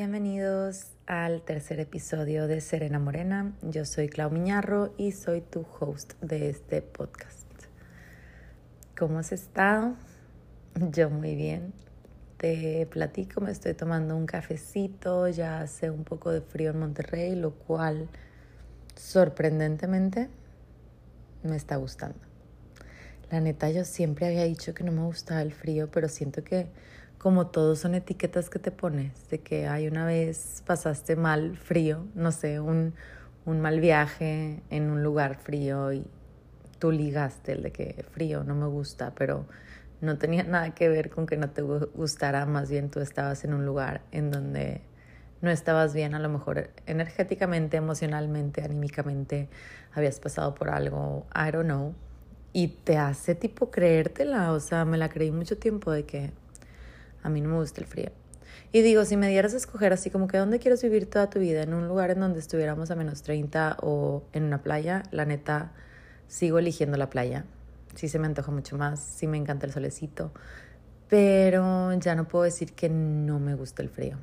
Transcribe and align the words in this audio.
Bienvenidos 0.00 0.92
al 1.06 1.42
tercer 1.42 1.78
episodio 1.78 2.46
de 2.46 2.62
Serena 2.62 2.98
Morena. 2.98 3.52
Yo 3.60 3.84
soy 3.84 4.08
Clau 4.08 4.30
Miñarro 4.30 4.94
y 4.96 5.12
soy 5.12 5.42
tu 5.42 5.66
host 5.78 6.14
de 6.22 6.48
este 6.48 6.80
podcast. 6.80 7.46
¿Cómo 8.98 9.18
has 9.18 9.30
estado? 9.30 9.96
Yo 10.90 11.10
muy 11.10 11.34
bien. 11.34 11.74
Te 12.38 12.86
platico, 12.86 13.42
me 13.42 13.50
estoy 13.50 13.74
tomando 13.74 14.16
un 14.16 14.24
cafecito, 14.24 15.28
ya 15.28 15.60
hace 15.60 15.90
un 15.90 16.04
poco 16.04 16.30
de 16.30 16.40
frío 16.40 16.70
en 16.70 16.78
Monterrey, 16.78 17.36
lo 17.36 17.50
cual 17.50 18.08
sorprendentemente 18.96 20.30
me 21.42 21.56
está 21.56 21.76
gustando. 21.76 22.18
La 23.30 23.42
neta, 23.42 23.70
yo 23.70 23.84
siempre 23.84 24.28
había 24.28 24.44
dicho 24.44 24.72
que 24.72 24.82
no 24.82 24.92
me 24.92 25.02
gustaba 25.02 25.42
el 25.42 25.52
frío, 25.52 25.90
pero 25.90 26.08
siento 26.08 26.42
que 26.42 26.68
como 27.20 27.48
todos 27.48 27.78
son 27.78 27.94
etiquetas 27.94 28.48
que 28.48 28.58
te 28.58 28.70
pones, 28.70 29.28
de 29.28 29.40
que 29.40 29.68
hay 29.68 29.86
una 29.86 30.06
vez 30.06 30.62
pasaste 30.66 31.16
mal 31.16 31.54
frío, 31.58 32.06
no 32.14 32.32
sé, 32.32 32.60
un, 32.60 32.94
un 33.44 33.60
mal 33.60 33.78
viaje 33.78 34.62
en 34.70 34.90
un 34.90 35.02
lugar 35.02 35.36
frío 35.36 35.92
y 35.92 36.06
tú 36.78 36.90
ligaste 36.90 37.52
el 37.52 37.62
de 37.62 37.72
que 37.72 38.06
frío 38.10 38.42
no 38.42 38.54
me 38.54 38.66
gusta, 38.66 39.14
pero 39.14 39.44
no 40.00 40.16
tenía 40.16 40.44
nada 40.44 40.74
que 40.74 40.88
ver 40.88 41.10
con 41.10 41.26
que 41.26 41.36
no 41.36 41.50
te 41.50 41.60
gustara, 41.60 42.46
más 42.46 42.70
bien 42.70 42.90
tú 42.90 43.00
estabas 43.00 43.44
en 43.44 43.52
un 43.52 43.66
lugar 43.66 44.00
en 44.12 44.30
donde 44.30 44.80
no 45.42 45.50
estabas 45.50 45.92
bien, 45.92 46.14
a 46.14 46.20
lo 46.20 46.30
mejor 46.30 46.70
energéticamente, 46.86 47.76
emocionalmente, 47.76 48.62
anímicamente, 48.62 49.50
habías 49.92 50.20
pasado 50.20 50.54
por 50.54 50.70
algo, 50.70 51.26
I 51.34 51.50
don't 51.50 51.66
know, 51.66 51.94
y 52.54 52.68
te 52.68 52.96
hace 52.96 53.34
tipo 53.34 53.70
creértela, 53.70 54.52
o 54.52 54.60
sea, 54.60 54.86
me 54.86 54.96
la 54.96 55.10
creí 55.10 55.30
mucho 55.30 55.58
tiempo 55.58 55.92
de 55.92 56.04
que 56.06 56.32
a 57.22 57.28
mí 57.28 57.40
no 57.40 57.50
me 57.50 57.56
gusta 57.56 57.80
el 57.80 57.86
frío. 57.86 58.10
Y 58.72 58.82
digo, 58.82 59.04
si 59.04 59.16
me 59.16 59.28
dieras 59.28 59.54
a 59.54 59.56
escoger 59.56 59.92
así 59.92 60.10
como 60.10 60.28
que 60.28 60.38
dónde 60.38 60.60
quieres 60.60 60.82
vivir 60.82 61.10
toda 61.10 61.28
tu 61.28 61.40
vida, 61.40 61.62
en 61.62 61.74
un 61.74 61.88
lugar 61.88 62.10
en 62.10 62.20
donde 62.20 62.38
estuviéramos 62.38 62.90
a 62.90 62.96
menos 62.96 63.22
30 63.22 63.78
o 63.82 64.22
en 64.32 64.44
una 64.44 64.62
playa, 64.62 65.02
la 65.10 65.24
neta, 65.24 65.72
sigo 66.28 66.58
eligiendo 66.58 66.96
la 66.96 67.10
playa. 67.10 67.44
Sí 67.96 68.08
se 68.08 68.20
me 68.20 68.26
antoja 68.26 68.52
mucho 68.52 68.78
más, 68.78 69.00
sí 69.00 69.26
me 69.26 69.36
encanta 69.36 69.66
el 69.66 69.72
solecito, 69.72 70.32
pero 71.08 71.92
ya 71.94 72.14
no 72.14 72.28
puedo 72.28 72.44
decir 72.44 72.72
que 72.72 72.88
no 72.88 73.40
me 73.40 73.54
gusta 73.56 73.82
el 73.82 73.88
frío. 73.88 74.18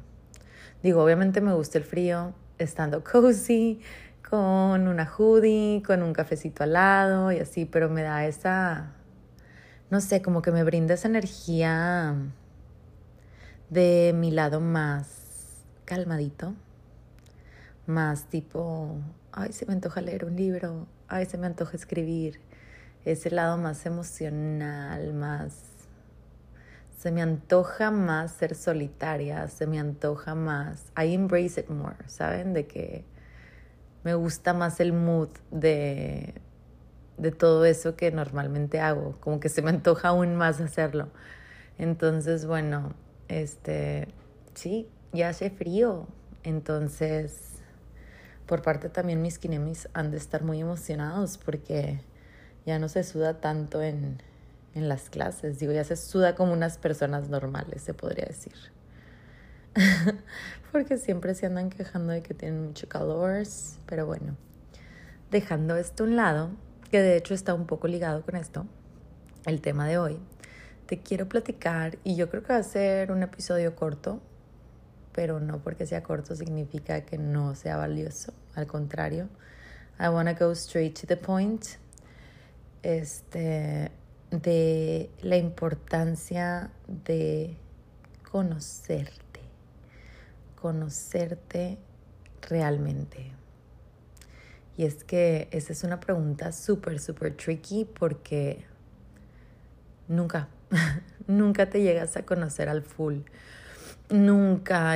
Digo, 0.82 1.04
obviamente 1.04 1.42
me 1.42 1.54
gusta 1.54 1.78
el 1.78 1.84
frío 1.84 2.34
estando 2.58 3.04
cozy, 3.12 3.82
con 4.30 4.88
una 4.88 5.06
hoodie, 5.06 5.84
con 5.86 6.04
un 6.04 6.14
cafecito 6.14 6.64
al 6.64 6.74
lado 6.74 7.32
y 7.34 7.40
así, 7.40 7.66
pero 7.66 7.90
me 7.90 8.04
da 8.04 8.26
esa, 8.26 8.94
no 9.90 10.00
sé, 10.00 10.22
como 10.22 10.42
que 10.42 10.52
me 10.52 10.64
brinda 10.64 10.94
esa 10.94 11.10
energía 11.10 12.16
de 13.70 14.14
mi 14.16 14.32
lado 14.32 14.62
más 14.62 15.08
calmadito, 15.86 16.54
más 17.86 18.26
tipo, 18.26 18.98
ay, 19.32 19.52
se 19.54 19.66
me 19.66 19.74
antoja 19.74 20.02
leer 20.02 20.26
un 20.26 20.36
libro, 20.36 20.88
ay, 21.08 21.26
se 21.26 21.38
me 21.38 21.48
antoja 21.48 21.76
escribir, 21.76 22.40
ese 23.06 23.32
lado 23.32 23.58
más 23.58 23.86
emocional, 23.86 25.14
más... 25.14 25.64
Se 26.98 27.12
me 27.12 27.22
antoja 27.22 27.92
más 27.92 28.32
ser 28.32 28.56
solitaria, 28.56 29.48
se 29.48 29.68
me 29.68 29.80
antoja 29.80 30.34
más... 30.36 30.92
I 30.98 31.14
embrace 31.14 31.62
it 31.62 31.70
more, 31.70 31.96
¿saben? 32.08 32.54
De 32.54 32.66
que 32.66 33.06
me 34.04 34.16
gusta 34.16 34.54
más 34.54 34.80
el 34.80 34.94
mood 34.94 35.30
de, 35.52 36.34
de 37.18 37.32
todo 37.32 37.66
eso 37.66 37.96
que 37.96 38.12
normalmente 38.12 38.80
hago, 38.80 39.16
como 39.20 39.40
que 39.40 39.48
se 39.48 39.62
me 39.62 39.70
antoja 39.70 40.10
aún 40.10 40.36
más 40.36 40.60
hacerlo. 40.60 41.10
Entonces, 41.78 42.46
bueno, 42.46 42.94
este, 43.28 44.08
sí, 44.54 44.88
ya 45.14 45.30
hace 45.30 45.50
frío. 45.50 46.08
Entonces, 46.44 47.62
por 48.46 48.62
parte 48.62 48.90
también 48.90 49.22
mis 49.22 49.40
kinemis 49.40 49.90
han 49.94 50.12
de 50.12 50.18
estar 50.18 50.44
muy 50.44 50.62
emocionados 50.62 51.38
porque 51.38 52.00
ya 52.66 52.80
no 52.80 52.90
se 52.90 53.04
suda 53.04 53.40
tanto 53.42 53.82
en, 53.82 54.22
en 54.74 54.90
las 54.90 55.10
clases. 55.10 55.60
Digo, 55.60 55.74
ya 55.74 55.84
se 55.84 55.96
suda 55.96 56.36
como 56.36 56.54
unas 56.54 56.78
personas 56.78 57.30
normales, 57.30 57.82
se 57.82 57.94
podría 57.94 58.26
decir. 58.26 58.54
porque 60.72 60.98
siempre 60.98 61.36
se 61.36 61.46
andan 61.46 61.70
quejando 61.70 62.14
de 62.14 62.22
que 62.22 62.34
tienen 62.34 62.68
mucho 62.68 62.88
calor. 62.88 63.44
Pero 63.86 64.06
bueno, 64.06 64.36
dejando 65.32 65.76
esto 65.76 66.04
a 66.04 66.08
un 66.08 66.16
lado, 66.16 66.50
que 66.90 67.02
de 67.02 67.18
hecho 67.18 67.34
está 67.34 67.54
un 67.54 67.68
poco 67.68 67.88
ligado 67.88 68.22
con 68.22 68.36
esto, 68.36 68.66
el 69.46 69.62
tema 69.62 69.88
de 69.88 69.98
hoy 69.98 70.20
te 70.88 71.00
quiero 71.00 71.28
platicar 71.28 71.98
y 72.04 72.16
yo 72.16 72.30
creo 72.30 72.44
que 72.44 72.54
va 72.54 72.60
a 72.60 72.64
ser 72.64 73.12
un 73.12 73.22
episodio 73.22 73.76
corto, 73.76 74.22
pero 75.12 75.40
no 75.40 75.60
porque 75.60 75.86
sea 75.86 76.02
corto 76.02 76.36
significa 76.36 77.02
que 77.02 77.18
no 77.18 77.56
sea 77.56 77.78
valioso, 77.78 78.34
al 78.56 78.68
contrario. 78.68 79.30
I 80.00 80.08
want 80.10 80.30
to 80.30 80.46
go 80.46 80.52
straight 80.54 81.00
to 81.02 81.08
the 81.08 81.18
point. 81.18 81.66
Este 82.84 83.92
de 84.32 85.10
la 85.22 85.38
importancia 85.38 86.70
de 86.88 87.58
conocerte, 88.30 89.42
conocerte 90.60 91.78
realmente. 92.42 93.32
Y 94.78 94.86
es 94.86 95.04
que 95.04 95.48
esa 95.52 95.74
es 95.74 95.84
una 95.84 96.00
pregunta 96.00 96.52
súper, 96.52 97.00
súper 97.00 97.36
tricky 97.36 97.86
porque 97.86 98.66
nunca 100.08 100.50
nunca 101.28 101.70
te 101.70 101.82
llegas 101.82 102.18
a 102.18 102.24
conocer 102.24 102.70
al 102.70 102.82
full. 102.82 103.20
Nunca, 104.10 104.96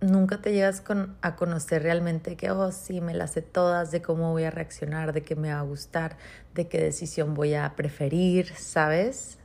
nunca 0.00 0.40
te 0.40 0.52
llegas 0.52 0.82
a 1.20 1.36
conocer 1.36 1.82
realmente 1.82 2.36
que, 2.36 2.50
oh, 2.50 2.72
sí, 2.72 3.00
me 3.00 3.14
las 3.14 3.32
sé 3.32 3.42
todas, 3.42 3.90
de 3.90 4.02
cómo 4.02 4.32
voy 4.32 4.44
a 4.44 4.50
reaccionar, 4.50 5.12
de 5.12 5.22
qué 5.22 5.34
me 5.34 5.52
va 5.52 5.60
a 5.60 5.62
gustar, 5.62 6.16
de 6.54 6.68
qué 6.68 6.80
decisión 6.80 7.34
voy 7.34 7.54
a 7.54 7.74
preferir, 7.74 8.54
¿sabes? 8.54 9.38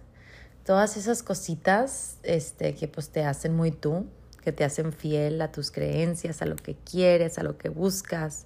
Todas 0.65 0.95
esas 0.97 1.23
cositas 1.23 2.17
este, 2.23 2.75
que 2.75 2.87
pues 2.87 3.09
te 3.09 3.25
hacen 3.25 3.55
muy 3.55 3.71
tú, 3.71 4.05
que 4.43 4.51
te 4.51 4.63
hacen 4.63 4.93
fiel 4.93 5.41
a 5.41 5.51
tus 5.51 5.71
creencias, 5.71 6.41
a 6.41 6.45
lo 6.45 6.55
que 6.55 6.75
quieres, 6.75 7.39
a 7.39 7.43
lo 7.43 7.57
que 7.57 7.69
buscas, 7.69 8.45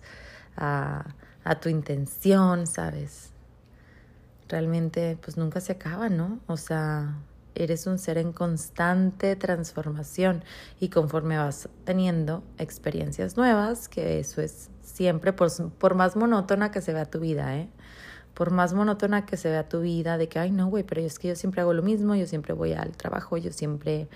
a, 0.55 1.15
a 1.43 1.59
tu 1.59 1.69
intención, 1.69 2.67
¿sabes? 2.67 3.34
Realmente 4.49 5.17
pues 5.21 5.37
nunca 5.37 5.61
se 5.61 5.73
acaba, 5.73 6.09
¿no? 6.09 6.39
O 6.47 6.57
sea, 6.57 7.15
eres 7.55 7.87
un 7.87 7.97
ser 7.97 8.17
en 8.17 8.33
constante 8.33 9.35
transformación 9.35 10.43
y 10.79 10.89
conforme 10.89 11.37
vas 11.37 11.69
teniendo 11.85 12.43
experiencias 12.57 13.37
nuevas, 13.37 13.87
que 13.87 14.19
eso 14.19 14.41
es 14.41 14.69
siempre, 14.81 15.33
por, 15.33 15.49
por 15.71 15.95
más 15.95 16.15
monótona 16.15 16.71
que 16.71 16.81
se 16.81 16.93
vea 16.93 17.05
tu 17.05 17.19
vida, 17.19 17.57
¿eh? 17.57 17.69
Por 18.33 18.51
más 18.51 18.73
monótona 18.73 19.25
que 19.25 19.37
se 19.37 19.49
vea 19.49 19.67
tu 19.69 19.79
vida, 19.81 20.17
de 20.17 20.27
que, 20.27 20.39
ay, 20.39 20.51
no, 20.51 20.67
güey, 20.67 20.83
pero 20.83 21.01
es 21.01 21.19
que 21.19 21.29
yo 21.29 21.35
siempre 21.35 21.61
hago 21.61 21.73
lo 21.73 21.81
mismo, 21.81 22.15
yo 22.15 22.27
siempre 22.27 22.53
voy 22.53 22.73
al 22.73 22.91
trabajo, 22.97 23.37
yo 23.37 23.51
siempre, 23.53 24.09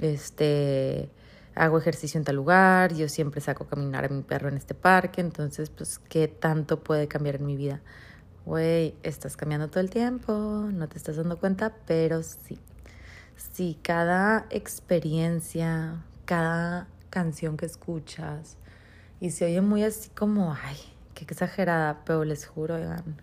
este, 0.00 1.10
hago 1.54 1.78
ejercicio 1.78 2.16
en 2.18 2.24
tal 2.24 2.36
lugar, 2.36 2.94
yo 2.94 3.08
siempre 3.08 3.42
saco 3.42 3.64
a 3.64 3.68
caminar 3.68 4.06
a 4.06 4.08
mi 4.08 4.22
perro 4.22 4.48
en 4.48 4.56
este 4.56 4.74
parque, 4.74 5.20
entonces, 5.20 5.68
pues, 5.68 5.98
¿qué 5.98 6.28
tanto 6.28 6.80
puede 6.80 7.08
cambiar 7.08 7.36
en 7.36 7.46
mi 7.46 7.56
vida? 7.56 7.82
Güey, 8.44 8.94
estás 9.02 9.36
cambiando 9.36 9.68
todo 9.68 9.80
el 9.80 9.90
tiempo, 9.90 10.32
no 10.32 10.88
te 10.88 10.98
estás 10.98 11.16
dando 11.16 11.38
cuenta, 11.38 11.72
pero 11.86 12.22
sí. 12.22 12.58
Sí, 13.36 13.78
cada 13.82 14.46
experiencia, 14.50 16.02
cada 16.24 16.88
canción 17.10 17.56
que 17.56 17.66
escuchas, 17.66 18.56
y 19.20 19.30
se 19.30 19.44
oye 19.44 19.60
muy 19.60 19.84
así 19.84 20.08
como, 20.10 20.52
ay, 20.52 20.76
qué 21.14 21.24
exagerada, 21.24 22.02
pero 22.04 22.24
les 22.24 22.46
juro, 22.46 22.78
Iván, 22.78 23.16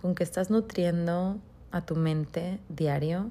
con 0.00 0.14
que 0.14 0.24
estás 0.24 0.50
nutriendo 0.50 1.38
a 1.70 1.84
tu 1.84 1.94
mente 1.96 2.58
diario, 2.68 3.30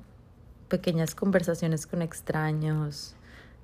pequeñas 0.69 1.15
conversaciones 1.15 1.87
con 1.87 2.01
extraños, 2.01 3.15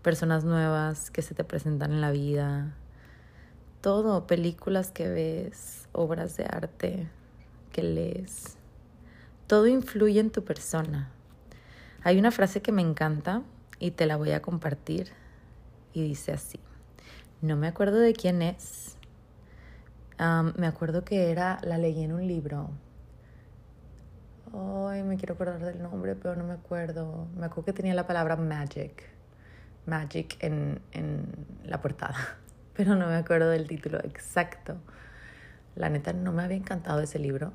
personas 0.01 0.44
nuevas 0.44 1.12
que 1.12 1.21
se 1.21 1.35
te 1.35 1.44
presentan 1.44 1.94
en 1.94 2.01
la 2.01 2.12
vida, 2.12 2.75
todo, 3.85 4.25
películas 4.25 4.89
que 4.89 5.07
ves, 5.07 5.87
obras 5.91 6.35
de 6.37 6.45
arte 6.45 7.07
que 7.71 7.83
lees, 7.83 8.57
todo 9.45 9.67
influye 9.67 10.19
en 10.19 10.31
tu 10.31 10.43
persona. 10.43 11.11
Hay 12.01 12.17
una 12.17 12.31
frase 12.31 12.63
que 12.63 12.71
me 12.71 12.81
encanta 12.81 13.43
y 13.77 13.91
te 13.91 14.07
la 14.07 14.17
voy 14.17 14.31
a 14.31 14.41
compartir 14.41 15.11
y 15.93 16.01
dice 16.01 16.31
así, 16.31 16.59
no 17.43 17.57
me 17.57 17.67
acuerdo 17.67 17.99
de 17.99 18.13
quién 18.13 18.41
es, 18.41 18.97
me 20.17 20.65
acuerdo 20.65 21.05
que 21.05 21.29
era, 21.29 21.59
la 21.61 21.77
leí 21.77 22.03
en 22.03 22.13
un 22.13 22.27
libro, 22.27 22.71
Ay, 24.88 25.03
me 25.03 25.15
quiero 25.15 25.35
acordar 25.35 25.63
del 25.63 25.83
nombre, 25.83 26.15
pero 26.15 26.35
no 26.35 26.43
me 26.45 26.53
acuerdo. 26.53 27.27
Me 27.35 27.45
acuerdo 27.45 27.65
que 27.65 27.73
tenía 27.73 27.93
la 27.93 28.07
palabra 28.07 28.35
magic. 28.35 29.03
Magic 29.85 30.38
en, 30.41 30.81
en 30.91 31.27
la 31.65 31.81
portada 31.81 32.39
pero 32.75 32.95
no 32.95 33.07
me 33.07 33.16
acuerdo 33.16 33.50
del 33.50 33.68
título 33.68 34.00
exacto. 34.00 34.77
La 35.75 35.89
neta 35.89 36.13
no 36.13 36.31
me 36.31 36.44
había 36.44 36.57
encantado 36.57 37.01
ese 37.01 37.19
libro, 37.19 37.54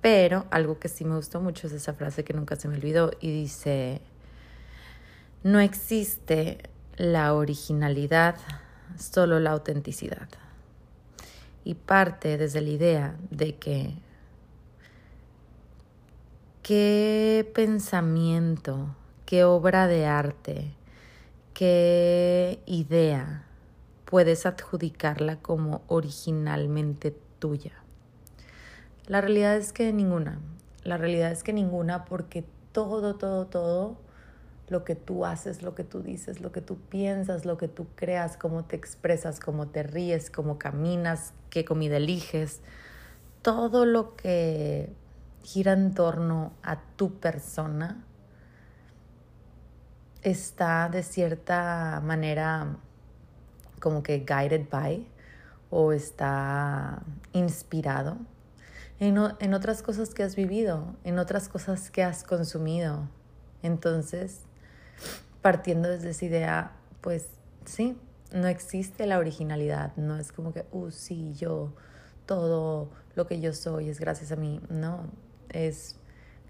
pero 0.00 0.46
algo 0.50 0.78
que 0.78 0.88
sí 0.88 1.04
me 1.04 1.16
gustó 1.16 1.40
mucho 1.40 1.66
es 1.66 1.72
esa 1.72 1.94
frase 1.94 2.24
que 2.24 2.32
nunca 2.32 2.56
se 2.56 2.68
me 2.68 2.76
olvidó 2.76 3.10
y 3.20 3.30
dice, 3.30 4.00
no 5.42 5.60
existe 5.60 6.58
la 6.96 7.34
originalidad, 7.34 8.36
solo 8.96 9.40
la 9.40 9.50
autenticidad. 9.50 10.28
Y 11.64 11.74
parte 11.74 12.38
desde 12.38 12.60
la 12.62 12.70
idea 12.70 13.16
de 13.30 13.56
que 13.56 13.94
qué 16.62 17.50
pensamiento, 17.54 18.94
qué 19.26 19.44
obra 19.44 19.86
de 19.86 20.06
arte, 20.06 20.74
qué 21.52 22.62
idea 22.64 23.47
puedes 24.08 24.46
adjudicarla 24.46 25.36
como 25.36 25.82
originalmente 25.86 27.14
tuya. 27.38 27.72
La 29.06 29.20
realidad 29.20 29.54
es 29.56 29.74
que 29.74 29.92
ninguna. 29.92 30.38
La 30.82 30.96
realidad 30.96 31.30
es 31.30 31.42
que 31.42 31.52
ninguna 31.52 32.06
porque 32.06 32.42
todo, 32.72 33.16
todo, 33.16 33.46
todo 33.46 33.98
lo 34.68 34.82
que 34.84 34.94
tú 34.94 35.26
haces, 35.26 35.62
lo 35.62 35.74
que 35.74 35.84
tú 35.84 36.02
dices, 36.02 36.40
lo 36.40 36.52
que 36.52 36.62
tú 36.62 36.78
piensas, 36.78 37.44
lo 37.44 37.58
que 37.58 37.68
tú 37.68 37.86
creas, 37.96 38.38
cómo 38.38 38.64
te 38.64 38.76
expresas, 38.76 39.40
cómo 39.40 39.68
te 39.68 39.82
ríes, 39.82 40.30
cómo 40.30 40.58
caminas, 40.58 41.34
qué 41.50 41.66
comida 41.66 41.98
eliges, 41.98 42.62
todo 43.42 43.84
lo 43.84 44.16
que 44.16 44.90
gira 45.42 45.72
en 45.72 45.92
torno 45.92 46.54
a 46.62 46.80
tu 46.96 47.12
persona 47.20 48.06
está 50.22 50.88
de 50.88 51.02
cierta 51.02 52.00
manera 52.02 52.78
como 53.78 54.02
que 54.02 54.20
guided 54.20 54.68
by 54.70 55.06
o 55.70 55.92
está 55.92 57.02
inspirado 57.32 58.16
en, 59.00 59.18
en 59.38 59.54
otras 59.54 59.82
cosas 59.82 60.14
que 60.14 60.22
has 60.22 60.36
vivido, 60.36 60.96
en 61.04 61.18
otras 61.18 61.48
cosas 61.48 61.90
que 61.90 62.02
has 62.02 62.24
consumido. 62.24 63.08
Entonces, 63.62 64.40
partiendo 65.42 65.88
desde 65.88 66.10
esa 66.10 66.24
idea, 66.24 66.72
pues 67.00 67.26
sí, 67.64 67.96
no 68.32 68.48
existe 68.48 69.06
la 69.06 69.18
originalidad, 69.18 69.96
no 69.96 70.18
es 70.18 70.32
como 70.32 70.52
que, 70.52 70.64
uh, 70.72 70.90
sí, 70.90 71.32
yo, 71.34 71.72
todo 72.26 72.90
lo 73.14 73.26
que 73.26 73.40
yo 73.40 73.52
soy 73.52 73.88
es 73.88 74.00
gracias 74.00 74.32
a 74.32 74.36
mí, 74.36 74.60
no, 74.68 75.06
es 75.50 75.96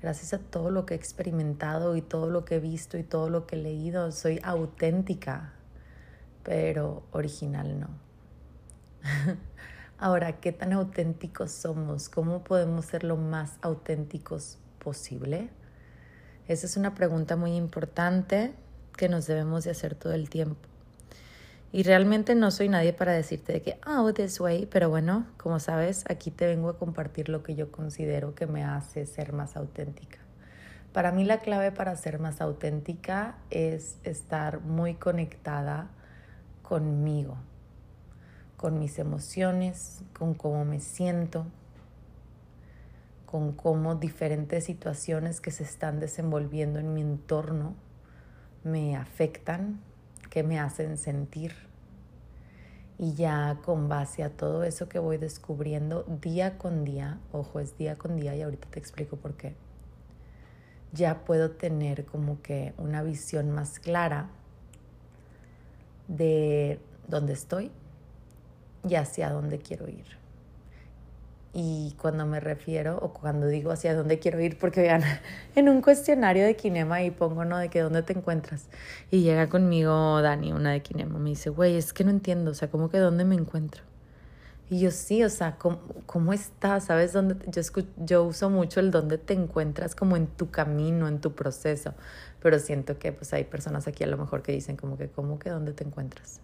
gracias 0.02 0.32
a 0.32 0.38
todo 0.38 0.70
lo 0.70 0.86
que 0.86 0.94
he 0.94 0.96
experimentado 0.96 1.96
y 1.96 2.02
todo 2.02 2.30
lo 2.30 2.44
que 2.44 2.56
he 2.56 2.60
visto 2.60 2.98
y 2.98 3.02
todo 3.02 3.30
lo 3.30 3.46
que 3.46 3.56
he 3.56 3.58
leído, 3.58 4.10
soy 4.12 4.40
auténtica, 4.42 5.52
pero 6.48 7.02
original 7.12 7.78
no. 7.78 7.88
Ahora, 9.98 10.40
¿qué 10.40 10.50
tan 10.50 10.72
auténticos 10.72 11.52
somos? 11.52 12.08
¿Cómo 12.08 12.42
podemos 12.42 12.86
ser 12.86 13.04
lo 13.04 13.18
más 13.18 13.58
auténticos 13.60 14.56
posible? 14.78 15.50
Esa 16.46 16.64
es 16.64 16.78
una 16.78 16.94
pregunta 16.94 17.36
muy 17.36 17.54
importante 17.54 18.54
que 18.96 19.10
nos 19.10 19.26
debemos 19.26 19.64
de 19.64 19.72
hacer 19.72 19.94
todo 19.94 20.14
el 20.14 20.30
tiempo. 20.30 20.66
Y 21.70 21.82
realmente 21.82 22.34
no 22.34 22.50
soy 22.50 22.70
nadie 22.70 22.94
para 22.94 23.12
decirte 23.12 23.52
de 23.52 23.60
que, 23.60 23.78
oh, 23.86 24.10
this 24.14 24.40
way, 24.40 24.64
pero 24.64 24.88
bueno, 24.88 25.26
como 25.36 25.60
sabes, 25.60 26.06
aquí 26.08 26.30
te 26.30 26.46
vengo 26.46 26.70
a 26.70 26.78
compartir 26.78 27.28
lo 27.28 27.42
que 27.42 27.56
yo 27.56 27.70
considero 27.70 28.34
que 28.34 28.46
me 28.46 28.64
hace 28.64 29.04
ser 29.04 29.34
más 29.34 29.54
auténtica. 29.54 30.16
Para 30.94 31.12
mí 31.12 31.24
la 31.24 31.40
clave 31.40 31.72
para 31.72 31.94
ser 31.96 32.18
más 32.18 32.40
auténtica 32.40 33.36
es 33.50 33.98
estar 34.02 34.62
muy 34.62 34.94
conectada 34.94 35.90
conmigo, 36.68 37.38
con 38.58 38.78
mis 38.78 38.98
emociones, 38.98 40.02
con 40.18 40.34
cómo 40.34 40.66
me 40.66 40.80
siento, 40.80 41.46
con 43.24 43.52
cómo 43.52 43.94
diferentes 43.94 44.64
situaciones 44.64 45.40
que 45.40 45.50
se 45.50 45.62
están 45.62 45.98
desenvolviendo 45.98 46.78
en 46.78 46.92
mi 46.92 47.00
entorno 47.00 47.74
me 48.64 48.96
afectan, 48.96 49.80
qué 50.28 50.42
me 50.42 50.60
hacen 50.60 50.98
sentir. 50.98 51.54
Y 52.98 53.14
ya 53.14 53.60
con 53.64 53.88
base 53.88 54.22
a 54.22 54.28
todo 54.28 54.62
eso 54.64 54.90
que 54.90 54.98
voy 54.98 55.16
descubriendo 55.16 56.02
día 56.20 56.58
con 56.58 56.84
día, 56.84 57.18
ojo, 57.32 57.60
es 57.60 57.78
día 57.78 57.96
con 57.96 58.16
día 58.16 58.36
y 58.36 58.42
ahorita 58.42 58.68
te 58.68 58.78
explico 58.78 59.16
por 59.16 59.38
qué, 59.38 59.54
ya 60.92 61.24
puedo 61.24 61.52
tener 61.52 62.04
como 62.04 62.42
que 62.42 62.74
una 62.76 63.02
visión 63.02 63.52
más 63.52 63.78
clara 63.78 64.28
de 66.08 66.80
dónde 67.06 67.34
estoy 67.34 67.70
y 68.88 68.94
hacia 68.96 69.30
dónde 69.30 69.58
quiero 69.58 69.88
ir. 69.88 70.18
Y 71.54 71.94
cuando 72.00 72.26
me 72.26 72.40
refiero 72.40 72.98
o 72.98 73.12
cuando 73.12 73.46
digo 73.46 73.70
hacia 73.70 73.94
dónde 73.94 74.18
quiero 74.18 74.40
ir, 74.40 74.58
porque 74.58 74.82
vean, 74.82 75.02
en 75.54 75.68
un 75.68 75.80
cuestionario 75.80 76.44
de 76.44 76.56
Kinema 76.56 77.02
y 77.02 77.10
pongo, 77.10 77.44
¿no? 77.44 77.58
De 77.58 77.68
que 77.68 77.80
dónde 77.80 78.02
te 78.02 78.12
encuentras. 78.12 78.68
Y 79.10 79.22
llega 79.22 79.48
conmigo 79.48 80.20
Dani, 80.20 80.52
una 80.52 80.72
de 80.72 80.82
Kinema, 80.82 81.18
me 81.18 81.30
dice, 81.30 81.50
güey, 81.50 81.76
es 81.76 81.92
que 81.92 82.04
no 82.04 82.10
entiendo, 82.10 82.50
o 82.50 82.54
sea, 82.54 82.68
¿cómo 82.68 82.90
que 82.90 82.98
dónde 82.98 83.24
me 83.24 83.34
encuentro? 83.34 83.82
Y 84.70 84.80
yo 84.80 84.90
sí, 84.90 85.24
o 85.24 85.30
sea, 85.30 85.56
¿cómo, 85.56 85.80
cómo 86.04 86.34
estás? 86.34 86.84
¿Sabes 86.84 87.14
dónde? 87.14 87.36
Yo, 87.50 87.62
yo 87.96 88.24
uso 88.24 88.50
mucho 88.50 88.80
el 88.80 88.90
dónde 88.90 89.16
te 89.16 89.32
encuentras 89.32 89.94
como 89.94 90.16
en 90.16 90.26
tu 90.26 90.50
camino, 90.50 91.08
en 91.08 91.20
tu 91.20 91.34
proceso, 91.34 91.94
pero 92.40 92.58
siento 92.58 92.98
que 92.98 93.12
pues 93.12 93.32
hay 93.32 93.44
personas 93.44 93.86
aquí 93.88 94.04
a 94.04 94.06
lo 94.06 94.16
mejor 94.16 94.42
que 94.42 94.52
dicen 94.52 94.76
como 94.76 94.96
que, 94.96 95.08
¿cómo 95.08 95.38
que 95.38 95.50
dónde 95.50 95.72
te 95.72 95.84
encuentras? 95.84 96.40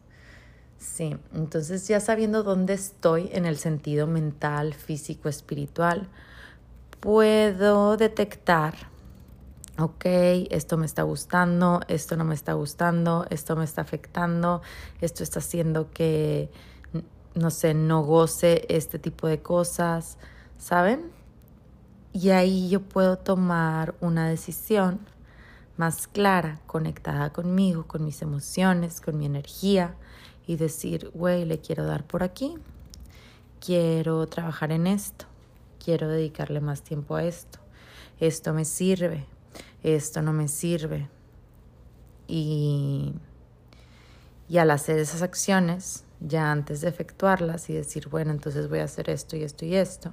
Sí, 0.78 1.16
entonces 1.32 1.86
ya 1.88 2.00
sabiendo 2.00 2.42
dónde 2.42 2.74
estoy 2.74 3.30
en 3.32 3.46
el 3.46 3.56
sentido 3.56 4.06
mental, 4.06 4.74
físico, 4.74 5.28
espiritual, 5.28 6.08
puedo 7.00 7.96
detectar, 7.96 8.74
ok, 9.78 10.04
esto 10.50 10.76
me 10.76 10.86
está 10.86 11.02
gustando, 11.02 11.80
esto 11.88 12.16
no 12.16 12.24
me 12.24 12.34
está 12.34 12.52
gustando, 12.52 13.26
esto 13.30 13.56
me 13.56 13.64
está 13.64 13.82
afectando, 13.82 14.62
esto 15.00 15.22
está 15.22 15.38
haciendo 15.38 15.90
que, 15.90 16.50
no 17.34 17.50
sé, 17.50 17.74
no 17.74 18.02
goce 18.02 18.66
este 18.68 18.98
tipo 18.98 19.26
de 19.26 19.40
cosas, 19.40 20.18
¿saben? 20.58 21.10
Y 22.12 22.30
ahí 22.30 22.68
yo 22.68 22.80
puedo 22.80 23.18
tomar 23.18 23.94
una 24.00 24.28
decisión 24.28 25.00
más 25.76 26.06
clara, 26.06 26.60
conectada 26.66 27.32
conmigo, 27.32 27.86
con 27.86 28.04
mis 28.04 28.22
emociones, 28.22 29.00
con 29.00 29.18
mi 29.18 29.26
energía 29.26 29.94
y 30.46 30.56
decir, 30.56 31.10
güey, 31.14 31.44
le 31.44 31.60
quiero 31.60 31.84
dar 31.84 32.04
por 32.04 32.22
aquí, 32.22 32.54
quiero 33.60 34.26
trabajar 34.26 34.72
en 34.72 34.86
esto, 34.86 35.26
quiero 35.82 36.08
dedicarle 36.08 36.60
más 36.60 36.82
tiempo 36.82 37.16
a 37.16 37.24
esto, 37.24 37.58
esto 38.20 38.52
me 38.54 38.64
sirve, 38.64 39.26
esto 39.82 40.22
no 40.22 40.32
me 40.32 40.48
sirve. 40.48 41.08
Y, 42.26 43.12
y 44.48 44.58
al 44.58 44.70
hacer 44.70 44.98
esas 44.98 45.22
acciones, 45.22 46.04
ya 46.20 46.50
antes 46.50 46.80
de 46.80 46.88
efectuarlas 46.88 47.68
y 47.68 47.74
decir, 47.74 48.08
bueno, 48.08 48.30
entonces 48.30 48.68
voy 48.68 48.78
a 48.78 48.84
hacer 48.84 49.10
esto 49.10 49.36
y 49.36 49.42
esto 49.42 49.64
y 49.64 49.74
esto, 49.74 50.12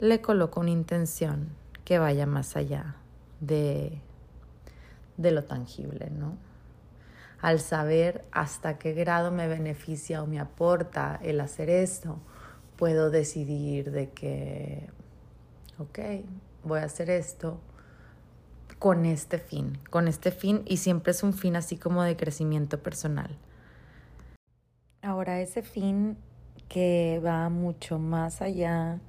le 0.00 0.20
coloco 0.20 0.60
una 0.60 0.70
intención 0.70 1.48
que 1.84 1.98
vaya 1.98 2.26
más 2.26 2.56
allá 2.56 2.96
de, 3.40 4.00
de 5.22 5.30
lo 5.30 5.44
tangible, 5.44 6.10
¿no? 6.10 6.36
al 7.42 7.58
saber 7.58 8.24
hasta 8.30 8.78
qué 8.78 8.94
grado 8.94 9.32
me 9.32 9.48
beneficia 9.48 10.22
o 10.22 10.26
me 10.26 10.38
aporta 10.38 11.18
el 11.22 11.40
hacer 11.40 11.68
esto, 11.68 12.20
puedo 12.76 13.10
decidir 13.10 13.90
de 13.90 14.10
que, 14.10 14.88
ok, 15.78 15.98
voy 16.62 16.78
a 16.78 16.84
hacer 16.84 17.10
esto 17.10 17.60
con 18.78 19.04
este 19.04 19.38
fin, 19.38 19.76
con 19.90 20.06
este 20.06 20.30
fin 20.30 20.62
y 20.66 20.76
siempre 20.76 21.10
es 21.10 21.24
un 21.24 21.34
fin 21.34 21.56
así 21.56 21.76
como 21.76 22.04
de 22.04 22.16
crecimiento 22.16 22.80
personal. 22.80 23.36
Ahora 25.02 25.40
ese 25.40 25.62
fin 25.62 26.16
que 26.68 27.20
va 27.24 27.48
mucho 27.48 27.98
más 27.98 28.40
allá 28.40 29.00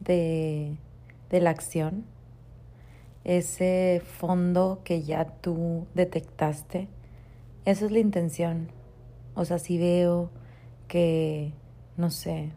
de, 0.00 0.76
de 1.30 1.40
la 1.40 1.50
acción, 1.50 2.04
ese 3.28 4.00
fondo 4.02 4.80
que 4.84 5.02
ya 5.02 5.26
tú 5.26 5.86
detectaste, 5.94 6.88
esa 7.66 7.84
es 7.84 7.92
la 7.92 7.98
intención. 7.98 8.70
O 9.34 9.44
sea, 9.44 9.58
si 9.58 9.76
veo 9.76 10.30
que, 10.88 11.52
no 11.98 12.10
sé, 12.10 12.52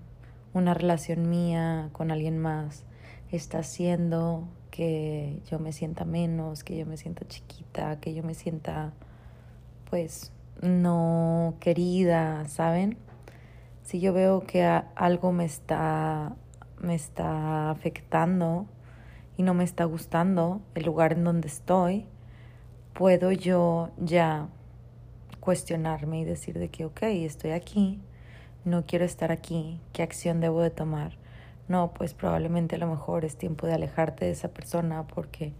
una 0.54 0.74
relación 0.74 1.30
mía 1.30 1.90
con 1.92 2.10
alguien 2.10 2.38
más 2.38 2.86
está 3.34 3.60
haciendo 3.60 4.48
que 4.70 5.42
yo 5.46 5.60
me 5.60 5.74
sienta 5.74 6.06
menos, 6.06 6.63
que 6.63 6.78
yo 6.78 6.86
me 6.86 6.96
sienta 6.96 7.28
chiquita, 7.28 8.00
que 8.00 8.13
yo 8.13 8.24
me 8.24 8.34
sienta, 8.34 8.94
pues, 9.90 10.32
no 10.62 11.56
querida, 11.60 12.48
¿saben? 12.48 12.98
Si 13.84 14.00
yo 14.00 14.13
veo 14.13 14.46
que 14.48 14.63
algo 14.63 15.34
me 15.34 15.44
está, 15.44 16.34
me 16.80 16.96
está 16.96 17.72
afectando 17.72 18.68
y 19.42 19.44
no 19.44 19.56
me 19.56 19.64
está 19.64 19.86
gustando 19.86 20.62
el 20.76 20.86
lugar 20.86 21.14
en 21.14 21.24
donde 21.24 21.48
estoy, 21.48 22.06
puedo 22.94 23.32
yo 23.32 23.90
ya 23.98 24.50
cuestionarme 25.40 26.20
y 26.20 26.26
decir 26.26 26.60
de 26.60 26.70
que, 26.70 26.86
ok, 26.86 27.02
estoy 27.02 27.50
aquí, 27.50 28.00
no 28.66 28.86
quiero 28.86 29.04
estar 29.04 29.32
aquí, 29.32 29.82
¿qué 29.94 30.04
acción 30.04 30.42
debo 30.42 30.62
de 30.62 30.70
tomar? 30.70 31.18
No, 31.68 31.92
pues 31.92 32.14
probablemente 32.14 32.76
a 32.76 32.78
lo 32.78 32.86
mejor 32.86 33.26
es 33.26 33.36
tiempo 33.36 33.66
de 33.66 33.74
alejarte 33.74 34.26
de 34.26 34.32
esa 34.32 34.50
persona 34.50 35.08
porque 35.08 35.54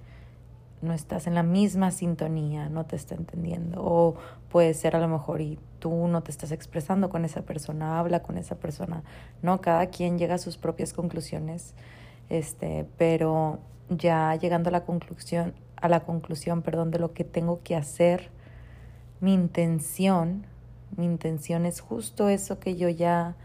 no 0.84 0.94
estás 0.94 1.26
en 1.26 1.34
la 1.34 1.42
misma 1.42 1.90
sintonía, 1.90 2.70
no 2.70 2.86
te 2.86 2.96
está 2.96 3.16
entendiendo. 3.16 3.84
O 3.84 4.16
puede 4.50 4.76
ser 4.76 4.96
a 4.96 5.00
lo 5.00 5.08
mejor 5.08 5.42
y 5.42 5.58
tú 5.80 6.08
no 6.08 6.22
te 6.22 6.30
estás 6.30 6.52
expresando 6.52 7.10
con 7.10 7.26
esa 7.26 7.42
persona, 7.42 7.98
habla 7.98 8.22
con 8.22 8.38
esa 8.38 8.60
persona. 8.60 9.02
No, 9.42 9.60
cada 9.60 9.88
quien 9.88 10.20
llega 10.20 10.36
a 10.36 10.38
sus 10.38 10.60
propias 10.60 10.94
conclusiones. 10.94 11.74
Este, 12.30 12.86
pero 12.98 13.60
ya 13.90 14.36
llegando 14.36 14.70
a 14.70 14.72
la 14.72 14.86
conclusión, 14.86 15.54
a 15.76 15.90
la 15.90 16.02
conclusión, 16.02 16.62
perdón, 16.62 16.92
de 16.92 17.00
lo 17.00 17.14
que 17.14 17.24
tengo 17.24 17.62
que 17.64 17.76
hacer, 17.76 18.30
mi 19.20 19.34
intención, 19.34 20.46
mi 20.98 21.06
intención 21.06 21.66
es 21.66 21.80
justo 21.80 22.30
eso 22.30 22.60
que 22.60 22.76
yo 22.76 22.90
ya 22.90 23.36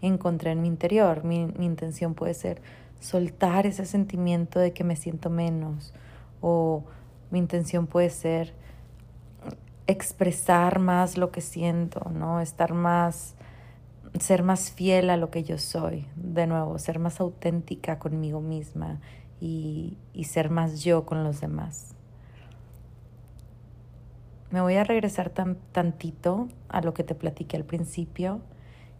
encontré 0.00 0.52
en 0.52 0.62
mi 0.62 0.68
interior. 0.68 1.24
Mi, 1.24 1.46
mi 1.46 1.64
intención 1.64 2.14
puede 2.14 2.34
ser 2.34 2.60
soltar 3.00 3.66
ese 3.66 3.86
sentimiento 3.86 4.60
de 4.60 4.72
que 4.72 4.84
me 4.84 4.94
siento 4.94 5.30
menos 5.30 5.92
o 6.40 6.84
mi 7.30 7.38
intención 7.38 7.86
puede 7.86 8.10
ser 8.10 8.54
expresar 9.86 10.78
más 10.78 11.16
lo 11.16 11.30
que 11.30 11.40
siento, 11.40 12.10
¿no? 12.10 12.40
Estar 12.40 12.72
más, 12.74 13.34
ser 14.20 14.42
más 14.42 14.70
fiel 14.70 15.10
a 15.10 15.16
lo 15.16 15.30
que 15.30 15.42
yo 15.42 15.58
soy, 15.58 16.06
de 16.16 16.46
nuevo, 16.46 16.78
ser 16.78 16.98
más 16.98 17.20
auténtica 17.20 17.98
conmigo 17.98 18.40
misma 18.40 19.00
y, 19.42 19.98
y 20.12 20.24
ser 20.24 20.50
más 20.50 20.84
yo 20.84 21.04
con 21.04 21.24
los 21.24 21.40
demás. 21.40 21.96
Me 24.52 24.60
voy 24.60 24.74
a 24.74 24.84
regresar 24.84 25.30
tan, 25.30 25.56
tantito 25.72 26.48
a 26.68 26.80
lo 26.80 26.94
que 26.94 27.02
te 27.02 27.16
platiqué 27.16 27.56
al 27.56 27.64
principio 27.64 28.40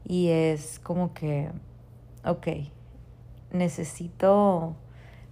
y 0.04 0.30
es 0.30 0.80
como 0.80 1.14
que, 1.14 1.48
ok, 2.24 2.48
necesito, 3.52 4.74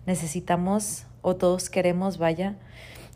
necesitamos 0.07 1.07
o 1.23 1.35
todos 1.35 1.71
queremos, 1.71 2.19
vaya, 2.19 2.57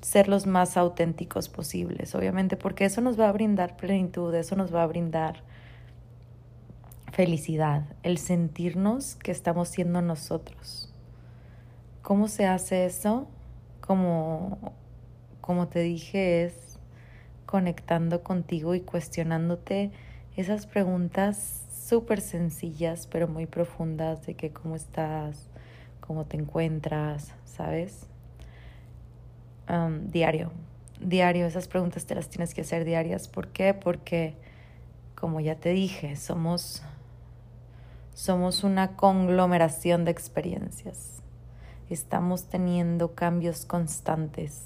ser 0.03 0.27
los 0.27 0.47
más 0.47 0.77
auténticos 0.77 1.49
posibles, 1.49 2.17
obviamente, 2.17 2.57
porque 2.57 2.87
eso 2.87 3.03
nos 3.03 3.21
va 3.21 3.29
a 3.29 3.33
brindar 3.33 3.77
plenitud, 3.77 4.35
eso 4.35 4.57
nos 4.57 4.75
va 4.75 4.83
a 4.83 4.87
brindar 4.87 5.45
felicidad, 7.13 7.85
el 8.03 8.19
sentirnos 8.19 9.15
que 9.15 9.31
estamos 9.31 9.69
siendo 9.69 10.03
nosotros. 10.03 10.84
¿Cómo 12.05 12.29
se 12.29 12.45
hace 12.45 12.85
eso? 12.85 13.27
Como, 13.81 14.75
como 15.41 15.69
te 15.69 15.81
dije, 15.81 16.45
es 16.45 16.79
conectando 17.47 18.23
contigo 18.23 18.75
y 18.75 18.83
cuestionándote 18.83 19.91
esas 20.37 20.67
preguntas 20.67 21.63
súper 21.73 22.21
sencillas 22.21 23.07
pero 23.07 23.27
muy 23.27 23.47
profundas 23.47 24.27
de 24.27 24.35
que 24.35 24.53
cómo 24.53 24.77
estás, 24.77 25.49
cómo 26.03 26.27
te 26.27 26.37
encuentras, 26.37 27.33
¿sabes? 27.47 28.07
diario, 30.11 30.53
diario, 31.01 31.47
esas 31.47 31.69
preguntas 31.69 32.05
te 32.05 32.15
las 32.15 32.29
tienes 32.29 32.53
que 32.53 32.61
hacer 32.61 32.85
diarias. 32.85 33.29
¿Por 33.29 33.49
qué? 33.49 33.73
Porque, 33.73 34.35
como 35.15 35.41
ya 35.41 35.55
te 35.55 35.71
dije, 35.71 36.17
somos, 36.17 36.83
somos 38.13 38.63
una 38.63 38.95
conglomeración 38.95 40.05
de 40.05 40.11
experiencias. 40.11 41.24
Estamos 41.91 42.45
teniendo 42.45 43.15
cambios 43.15 43.67
constantes. 43.67 44.65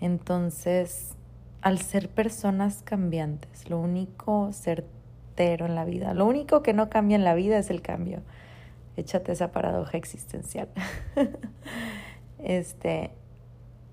Entonces, 0.00 1.14
al 1.60 1.78
ser 1.78 2.08
personas 2.08 2.82
cambiantes, 2.82 3.70
lo 3.70 3.78
único 3.78 4.52
certero 4.52 5.66
en 5.66 5.74
la 5.74 5.84
vida, 5.84 6.14
lo 6.14 6.26
único 6.26 6.62
que 6.62 6.72
no 6.72 6.90
cambia 6.90 7.16
en 7.16 7.24
la 7.24 7.34
vida 7.34 7.58
es 7.58 7.70
el 7.70 7.82
cambio 7.82 8.22
échate 8.96 9.32
esa 9.32 9.52
paradoja 9.52 9.96
existencial. 9.96 10.68
este, 12.38 13.10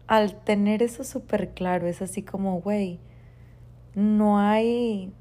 al 0.07 0.35
tener 0.43 0.83
eso 0.83 1.03
súper 1.03 1.49
claro, 1.49 1.87
es 1.87 2.01
así 2.01 2.21
como, 2.23 2.61
güey, 2.61 2.99
no 3.95 4.39
hay, 4.39 5.13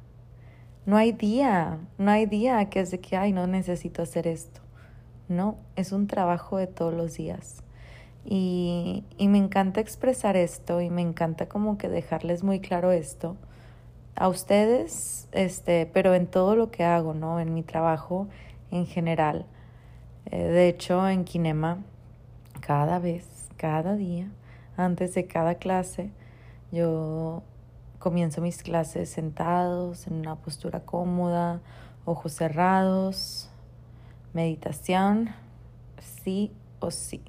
no 0.87 0.97
hay 0.97 1.12
día, 1.12 1.78
no 1.99 2.11
hay 2.11 2.26
día 2.26 2.68
que 2.71 2.80
es 2.80 2.90
de 2.90 3.00
que, 3.00 3.16
ay, 3.16 3.33
no 3.33 3.47
necesito 3.47 4.02
hacer 4.02 4.26
esto. 4.26 4.61
No, 5.28 5.56
es 5.76 5.92
un 5.92 6.06
trabajo 6.06 6.56
de 6.56 6.66
todos 6.66 6.94
los 6.94 7.14
días. 7.14 7.62
Y, 8.25 9.04
y 9.16 9.28
me 9.28 9.38
encanta 9.38 9.80
expresar 9.80 10.37
esto 10.37 10.80
y 10.80 10.90
me 10.90 11.02
encanta 11.02 11.49
como 11.49 11.78
que 11.78 11.88
dejarles 11.88 12.42
muy 12.42 12.61
claro 12.61 12.92
esto 12.92 13.37
a 14.16 14.28
ustedes, 14.28 15.28
este, 15.32 15.87
pero 15.87 16.14
en 16.14 16.26
todo 16.26 16.56
lo 16.56 16.70
que 16.70 16.85
hago, 16.85 17.14
¿no? 17.14 17.40
En 17.40 17.54
mi 17.54 17.62
trabajo 17.62 18.28
en 18.70 18.87
general 18.87 19.47
eh, 20.30 20.42
de 20.42 20.68
hecho, 20.68 21.08
en 21.08 21.25
Kinema, 21.25 21.78
cada 22.61 22.99
vez, 22.99 23.49
cada 23.56 23.94
día, 23.94 24.30
antes 24.76 25.14
de 25.14 25.26
cada 25.26 25.54
clase, 25.54 26.11
yo 26.70 27.42
comienzo 27.99 28.42
mis 28.42 28.62
clases 28.62 29.08
sentados, 29.08 30.06
en 30.06 30.14
una 30.14 30.37
postura 30.37 30.80
cómoda, 30.80 31.61
ojos 32.04 32.32
cerrados, 32.32 33.50
meditación, 34.38 35.30
sí 36.23 36.52
o 36.80 36.90
sí. 36.90 37.23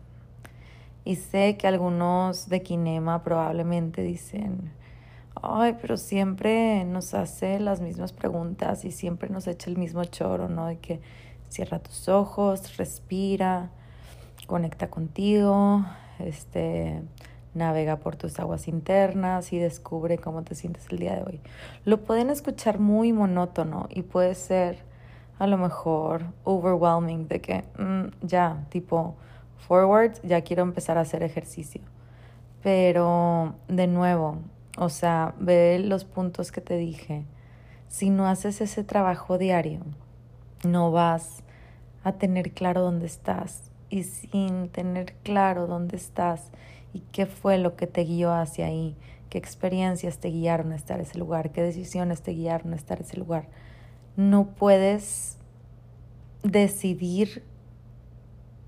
Y 1.05 1.15
sé 1.15 1.57
que 1.57 1.67
algunos 1.67 2.49
de 2.49 2.61
Kinema 2.61 3.23
probablemente 3.23 4.01
dicen, 4.01 4.71
ay, 5.41 5.75
pero 5.81 5.97
siempre 5.97 6.85
nos 6.85 7.13
hace 7.13 7.59
las 7.59 7.81
mismas 7.81 8.13
preguntas 8.13 8.85
y 8.85 8.91
siempre 8.91 9.29
nos 9.29 9.47
echa 9.47 9.69
el 9.69 9.77
mismo 9.77 10.03
choro, 10.05 10.49
¿no? 10.49 10.67
De 10.67 10.77
que 10.77 11.01
Cierra 11.49 11.79
tus 11.79 12.07
ojos, 12.07 12.77
respira, 12.77 13.71
conecta 14.45 14.87
contigo, 14.91 15.83
este, 16.19 17.01
navega 17.55 17.97
por 17.97 18.15
tus 18.15 18.39
aguas 18.39 18.67
internas 18.67 19.51
y 19.51 19.57
descubre 19.57 20.19
cómo 20.19 20.43
te 20.43 20.53
sientes 20.53 20.85
el 20.91 20.99
día 20.99 21.15
de 21.15 21.23
hoy. 21.23 21.41
Lo 21.85 22.03
pueden 22.03 22.29
escuchar 22.29 22.77
muy 22.77 23.13
monótono 23.13 23.87
y 23.89 24.03
puede 24.03 24.35
ser 24.35 24.83
a 25.39 25.47
lo 25.47 25.57
mejor 25.57 26.25
overwhelming 26.43 27.27
de 27.27 27.41
que 27.41 27.63
mm, 27.77 28.25
ya, 28.27 28.65
tipo 28.69 29.15
forward, 29.57 30.13
ya 30.23 30.41
quiero 30.41 30.63
empezar 30.63 30.97
a 30.97 31.01
hacer 31.01 31.23
ejercicio. 31.23 31.81
Pero 32.61 33.55
de 33.69 33.87
nuevo, 33.87 34.39
o 34.77 34.89
sea, 34.89 35.33
ve 35.39 35.79
los 35.79 36.03
puntos 36.03 36.51
que 36.51 36.61
te 36.61 36.77
dije. 36.77 37.25
Si 37.87 38.09
no 38.09 38.27
haces 38.27 38.61
ese 38.61 38.83
trabajo 38.83 39.37
diario, 39.37 39.79
no 40.63 40.91
vas 40.91 41.43
a 42.03 42.13
tener 42.13 42.51
claro 42.51 42.81
dónde 42.81 43.05
estás. 43.05 43.71
Y 43.89 44.03
sin 44.03 44.69
tener 44.69 45.13
claro 45.23 45.65
dónde 45.65 45.95
estás 45.97 46.51
y 46.93 46.99
qué 47.11 47.25
fue 47.25 47.57
lo 47.57 47.75
que 47.75 47.87
te 47.87 48.03
guió 48.03 48.33
hacia 48.33 48.67
ahí, 48.67 48.95
qué 49.29 49.37
experiencias 49.37 50.19
te 50.19 50.29
guiaron 50.29 50.73
a 50.73 50.75
estar 50.75 50.97
en 50.97 51.05
ese 51.05 51.17
lugar, 51.17 51.51
qué 51.51 51.61
decisiones 51.61 52.21
te 52.21 52.31
guiaron 52.31 52.73
a 52.73 52.75
estar 52.75 52.99
en 52.99 53.05
ese 53.05 53.17
lugar, 53.17 53.47
no 54.19 54.47
puedes 54.47 55.37
decidir 56.43 57.41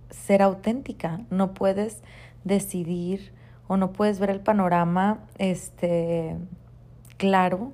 ser 0.09 0.41
auténtica, 0.41 1.25
no 1.29 1.53
puedes 1.53 2.03
decidir 2.45 3.33
o 3.67 3.75
no 3.75 3.91
puedes 3.91 4.17
ver 4.21 4.29
el 4.29 4.39
panorama 4.39 5.19
este 5.39 6.37
claro 7.17 7.73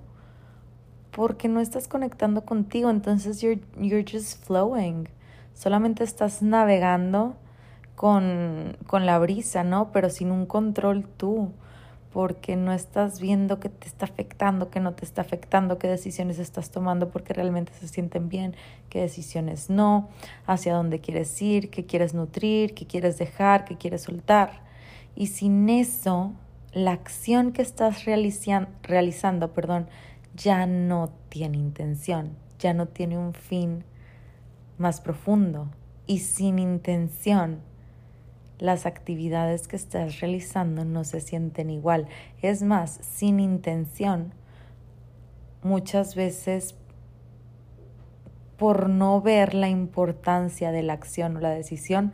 porque 1.12 1.50
no 1.50 1.60
estás 1.60 1.88
conectando 1.88 2.46
contigo, 2.46 2.90
entonces 2.90 3.42
you're, 3.42 3.62
you're 3.80 4.04
just 4.04 4.44
flowing. 4.44 5.08
Solamente 5.54 6.04
estás 6.04 6.42
navegando 6.42 7.36
con, 7.96 8.76
con 8.88 9.06
la 9.06 9.20
brisa, 9.20 9.64
¿no? 9.64 9.92
Pero 9.92 10.10
sin 10.10 10.32
un 10.32 10.48
control 10.48 11.08
tú, 11.08 11.52
porque 12.18 12.56
no 12.56 12.74
estás 12.74 13.22
viendo 13.22 13.60
qué 13.60 13.70
te 13.70 13.86
está 13.86 14.06
afectando, 14.06 14.72
qué 14.72 14.80
no 14.80 14.96
te 14.96 15.06
está 15.06 15.22
afectando, 15.22 15.78
qué 15.78 15.88
decisiones 15.88 16.40
estás 16.40 16.72
tomando 16.72 17.12
porque 17.12 17.32
realmente 17.32 17.72
se 17.80 17.88
sienten 17.88 18.28
bien, 18.28 18.56
qué 18.90 19.02
decisiones 19.02 19.70
no, 19.70 20.10
hacia 20.48 20.74
dónde 20.74 21.00
quieres 21.00 21.40
ir, 21.44 21.70
qué 21.70 21.86
quieres 21.86 22.16
nutrir, 22.16 22.74
qué 22.74 22.88
quieres 22.88 23.20
dejar, 23.20 23.66
qué 23.66 23.78
quieres 23.78 24.02
soltar. 24.02 24.64
Y 25.16 25.28
sin 25.28 25.70
eso, 25.70 26.34
la 26.74 26.94
acción 26.94 27.52
que 27.52 27.62
estás 27.62 28.06
realizando, 28.06 29.54
perdón, 29.54 29.88
ya 30.36 30.66
no 30.66 31.12
tiene 31.30 31.60
intención, 31.60 32.32
ya 32.58 32.74
no 32.74 32.88
tiene 32.88 33.20
un 33.20 33.36
fin 33.36 33.84
más 34.80 35.02
profundo 35.02 35.70
y 36.08 36.18
sin 36.18 36.58
intención. 36.58 37.60
Las 38.60 38.86
actividades 38.86 39.68
que 39.68 39.76
estás 39.76 40.20
realizando 40.20 40.84
no 40.84 41.04
se 41.04 41.22
sienten 41.22 41.70
igual. 41.70 42.08
Es 42.42 42.64
más, 42.64 43.00
sin 43.02 43.40
intención, 43.40 44.34
muchas 45.62 46.16
veces 46.16 46.76
por 48.58 48.90
no 48.90 49.22
ver 49.22 49.54
la 49.54 49.70
importancia 49.70 50.72
de 50.72 50.82
la 50.82 50.94
acción 50.94 51.38
o 51.38 51.40
la 51.40 51.52
decisión, 51.52 52.12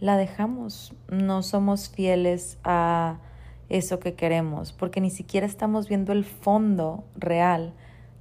la 0.00 0.16
dejamos. 0.16 0.94
No 1.08 1.42
somos 1.42 1.88
fieles 1.88 2.58
a 2.64 3.18
eso 3.68 4.00
que 4.00 4.14
queremos, 4.14 4.72
porque 4.72 5.00
ni 5.00 5.10
siquiera 5.10 5.46
estamos 5.46 5.88
viendo 5.88 6.12
el 6.12 6.24
fondo 6.24 7.04
real 7.14 7.72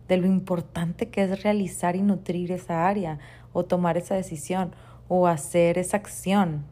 de 0.08 0.18
lo 0.18 0.28
importante 0.28 1.10
que 1.10 1.24
es 1.24 1.44
realizar 1.44 1.96
y 1.96 2.04
nutrir 2.04 2.52
esa 2.52 2.88
área 2.88 3.18
o 3.52 3.66
tomar 3.66 3.98
esa 3.98 4.16
decisión 4.16 4.76
o 5.08 5.26
hacer 5.26 5.80
esa 5.80 5.98
acción. 5.98 6.66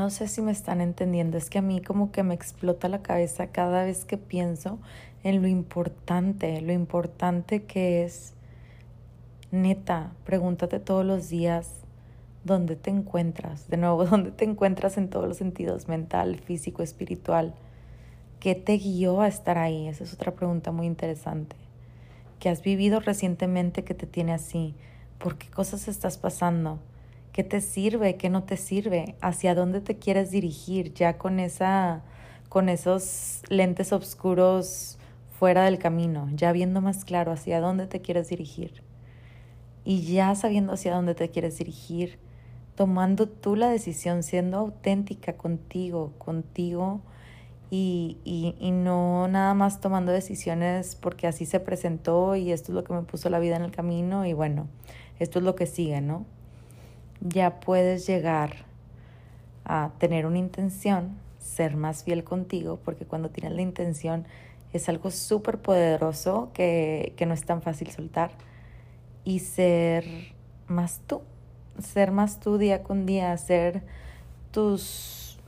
No 0.00 0.08
sé 0.08 0.28
si 0.28 0.40
me 0.40 0.50
están 0.50 0.80
entendiendo, 0.80 1.36
es 1.36 1.50
que 1.50 1.58
a 1.58 1.62
mí 1.62 1.82
como 1.82 2.10
que 2.10 2.22
me 2.22 2.32
explota 2.32 2.88
la 2.88 3.02
cabeza 3.02 3.48
cada 3.48 3.84
vez 3.84 4.06
que 4.06 4.16
pienso 4.16 4.78
en 5.24 5.42
lo 5.42 5.46
importante, 5.46 6.62
lo 6.62 6.72
importante 6.72 7.64
que 7.64 8.02
es, 8.02 8.32
neta, 9.50 10.14
pregúntate 10.24 10.80
todos 10.80 11.04
los 11.04 11.28
días 11.28 11.68
dónde 12.44 12.76
te 12.76 12.88
encuentras, 12.88 13.68
de 13.68 13.76
nuevo, 13.76 14.04
dónde 14.06 14.30
te 14.30 14.46
encuentras 14.46 14.96
en 14.96 15.10
todos 15.10 15.28
los 15.28 15.36
sentidos, 15.36 15.86
mental, 15.86 16.36
físico, 16.38 16.82
espiritual. 16.82 17.52
¿Qué 18.40 18.54
te 18.54 18.78
guió 18.78 19.20
a 19.20 19.28
estar 19.28 19.58
ahí? 19.58 19.86
Esa 19.86 20.04
es 20.04 20.14
otra 20.14 20.32
pregunta 20.32 20.72
muy 20.72 20.86
interesante. 20.86 21.56
¿Qué 22.38 22.48
has 22.48 22.62
vivido 22.62 23.00
recientemente 23.00 23.84
que 23.84 23.92
te 23.92 24.06
tiene 24.06 24.32
así? 24.32 24.74
¿Por 25.18 25.36
qué 25.36 25.50
cosas 25.50 25.88
estás 25.88 26.16
pasando? 26.16 26.78
¿Qué 27.40 27.44
te 27.44 27.62
sirve? 27.62 28.16
¿Qué 28.16 28.28
no 28.28 28.42
te 28.42 28.58
sirve? 28.58 29.16
¿Hacia 29.22 29.54
dónde 29.54 29.80
te 29.80 29.96
quieres 29.96 30.30
dirigir 30.30 30.92
ya 30.92 31.16
con 31.16 31.40
esa 31.40 32.02
con 32.50 32.68
esos 32.68 33.40
lentes 33.48 33.94
oscuros 33.94 34.98
fuera 35.38 35.64
del 35.64 35.78
camino, 35.78 36.28
ya 36.34 36.52
viendo 36.52 36.82
más 36.82 37.06
claro 37.06 37.32
hacia 37.32 37.62
dónde 37.62 37.86
te 37.86 38.02
quieres 38.02 38.28
dirigir? 38.28 38.82
Y 39.86 40.02
ya 40.02 40.34
sabiendo 40.34 40.74
hacia 40.74 40.94
dónde 40.94 41.14
te 41.14 41.30
quieres 41.30 41.56
dirigir, 41.56 42.18
tomando 42.74 43.26
tú 43.26 43.56
la 43.56 43.70
decisión, 43.70 44.22
siendo 44.22 44.58
auténtica 44.58 45.38
contigo, 45.38 46.12
contigo 46.18 47.00
y, 47.70 48.18
y, 48.22 48.54
y, 48.60 48.70
no 48.70 49.28
nada 49.28 49.54
más 49.54 49.80
tomando 49.80 50.12
decisiones 50.12 50.94
porque 50.94 51.26
así 51.26 51.46
se 51.46 51.58
presentó 51.58 52.36
y 52.36 52.52
esto 52.52 52.72
es 52.72 52.76
lo 52.76 52.84
que 52.84 52.92
me 52.92 53.00
puso 53.00 53.30
la 53.30 53.38
vida 53.38 53.56
en 53.56 53.62
el 53.62 53.70
camino 53.70 54.26
y 54.26 54.34
bueno, 54.34 54.68
esto 55.18 55.38
es 55.38 55.44
lo 55.46 55.54
que 55.54 55.64
sigue, 55.64 56.02
¿no? 56.02 56.26
Ya 57.20 57.60
puedes 57.60 58.06
llegar 58.06 58.64
a 59.64 59.90
tener 59.98 60.26
una 60.26 60.38
intención, 60.38 61.18
ser 61.38 61.76
más 61.76 62.04
fiel 62.04 62.24
contigo, 62.24 62.78
porque 62.84 63.04
cuando 63.04 63.30
tienes 63.30 63.52
la 63.52 63.62
intención 63.62 64.26
es 64.72 64.88
algo 64.88 65.10
súper 65.10 65.58
poderoso 65.58 66.50
que, 66.54 67.12
que 67.16 67.26
no 67.26 67.34
es 67.34 67.44
tan 67.44 67.60
fácil 67.62 67.90
soltar 67.90 68.30
y 69.24 69.40
ser 69.40 70.04
más 70.66 71.00
tú, 71.06 71.22
ser 71.82 72.10
más 72.12 72.40
tú 72.40 72.58
día 72.58 72.82
con 72.82 73.06
día, 73.06 73.36
ser 73.36 73.82
tus, 74.50 75.38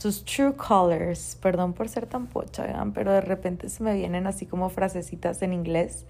tus 0.00 0.24
true 0.24 0.54
colors. 0.54 1.36
Perdón 1.40 1.72
por 1.72 1.88
ser 1.88 2.06
tan 2.06 2.26
pocha, 2.26 2.84
pero 2.94 3.12
de 3.12 3.20
repente 3.20 3.68
se 3.68 3.82
me 3.82 3.94
vienen 3.94 4.26
así 4.26 4.46
como 4.46 4.68
frasecitas 4.70 5.42
en 5.42 5.52
inglés 5.52 6.04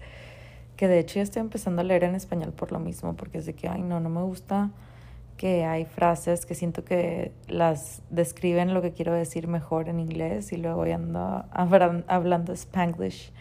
que 0.75 0.87
de 0.87 0.99
hecho 0.99 1.15
ya 1.15 1.23
estoy 1.23 1.41
empezando 1.41 1.81
a 1.81 1.83
leer 1.83 2.05
en 2.05 2.15
español 2.15 2.53
por 2.53 2.71
lo 2.71 2.79
mismo, 2.79 3.13
porque 3.17 3.39
es 3.39 3.45
de 3.45 3.53
que, 3.53 3.67
ay, 3.67 3.81
no, 3.81 3.99
no 3.99 4.09
me 4.09 4.21
gusta 4.21 4.69
que 5.39 5.63
hay 5.63 5.85
frases 5.85 6.45
que 6.45 6.53
siento 6.53 6.83
que 6.83 7.31
las 7.47 8.01
describen 8.09 8.73
lo 8.73 8.81
que 8.81 8.91
quiero 8.91 9.13
decir 9.13 9.47
mejor 9.47 9.87
en 9.87 10.01
inglés 10.01 10.51
y 10.51 10.57
luego 10.57 10.85
ya 10.85 10.95
ando 10.95 11.45
hablando 11.53 12.51
spanglish. 12.51 13.31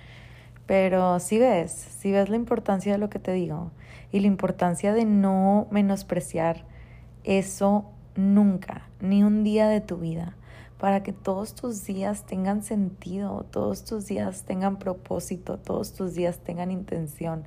Pero 0.65 1.19
si 1.19 1.39
ves, 1.39 1.73
si 1.73 2.13
ves 2.13 2.29
la 2.29 2.37
importancia 2.37 2.93
de 2.93 2.99
lo 2.99 3.11
que 3.11 3.19
te 3.19 3.33
digo 3.33 3.73
y 4.13 4.21
la 4.21 4.29
importancia 4.29 4.93
de 4.93 5.07
no 5.07 5.67
menospreciar 5.73 6.65
eso 7.25 7.91
nunca, 8.15 8.89
ni 9.01 9.25
un 9.25 9.43
día 9.43 9.67
de 9.67 9.81
tu 9.81 9.97
vida, 9.97 10.37
para 10.79 11.03
que 11.03 11.13
todos 11.13 11.57
tus 11.57 11.85
días 11.85 12.27
tengan 12.27 12.63
sentido, 12.63 13.45
todos 13.51 13.83
tus 13.83 14.07
días 14.07 14.45
tengan 14.45 14.79
propósito, 14.79 15.59
todos 15.59 15.95
tus 15.95 16.15
días 16.15 16.39
tengan 16.39 16.71
intención. 16.71 17.43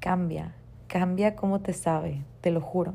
Cambia, 0.00 0.56
cambia 0.88 1.36
como 1.36 1.60
te 1.60 1.72
sabe, 1.72 2.24
te 2.40 2.50
lo 2.50 2.60
juro. 2.60 2.94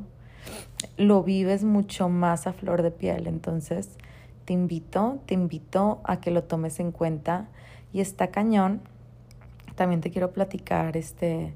Lo 0.97 1.23
vives 1.23 1.63
mucho 1.63 2.09
más 2.09 2.47
a 2.47 2.53
flor 2.53 2.81
de 2.81 2.91
piel, 2.91 3.27
entonces 3.27 3.97
te 4.45 4.53
invito, 4.53 5.19
te 5.25 5.33
invito 5.33 6.01
a 6.03 6.19
que 6.19 6.31
lo 6.31 6.43
tomes 6.43 6.79
en 6.79 6.91
cuenta 6.91 7.47
y 7.93 8.01
está 8.01 8.27
cañón 8.27 8.81
también 9.75 10.01
te 10.01 10.11
quiero 10.11 10.31
platicar 10.31 10.95
este 10.95 11.55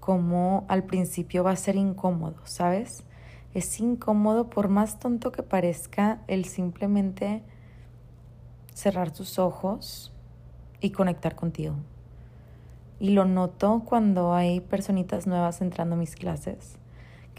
cómo 0.00 0.64
al 0.68 0.84
principio 0.84 1.44
va 1.44 1.50
a 1.50 1.56
ser 1.56 1.76
incómodo, 1.76 2.36
¿sabes? 2.44 3.04
Es 3.52 3.80
incómodo 3.80 4.48
por 4.48 4.68
más 4.68 4.98
tonto 4.98 5.30
que 5.30 5.42
parezca 5.42 6.22
el 6.26 6.46
simplemente 6.46 7.42
cerrar 8.72 9.10
tus 9.10 9.38
ojos 9.38 10.10
y 10.80 10.90
conectar 10.90 11.34
contigo. 11.34 11.74
Y 12.98 13.10
lo 13.10 13.26
noto 13.26 13.82
cuando 13.84 14.32
hay 14.32 14.60
personitas 14.60 15.26
nuevas 15.26 15.60
entrando 15.60 15.96
a 15.96 15.98
mis 15.98 16.16
clases 16.16 16.79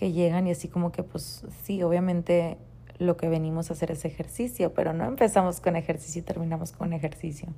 que 0.02 0.12
llegan 0.12 0.48
y 0.48 0.52
así 0.52 0.68
como 0.68 0.92
que 0.92 1.04
pues 1.04 1.46
sí, 1.64 1.84
obviamente 1.84 2.58
lo 2.98 3.18
que 3.18 3.30
venimos 3.30 3.70
a 3.70 3.74
hacer 3.74 3.92
es 3.92 4.04
ejercicio, 4.04 4.74
pero 4.74 4.94
no 4.94 5.06
empezamos 5.06 5.62
con 5.62 5.76
ejercicio 5.76 6.22
y 6.22 6.26
terminamos 6.26 6.72
con 6.72 6.92
ejercicio. 6.92 7.50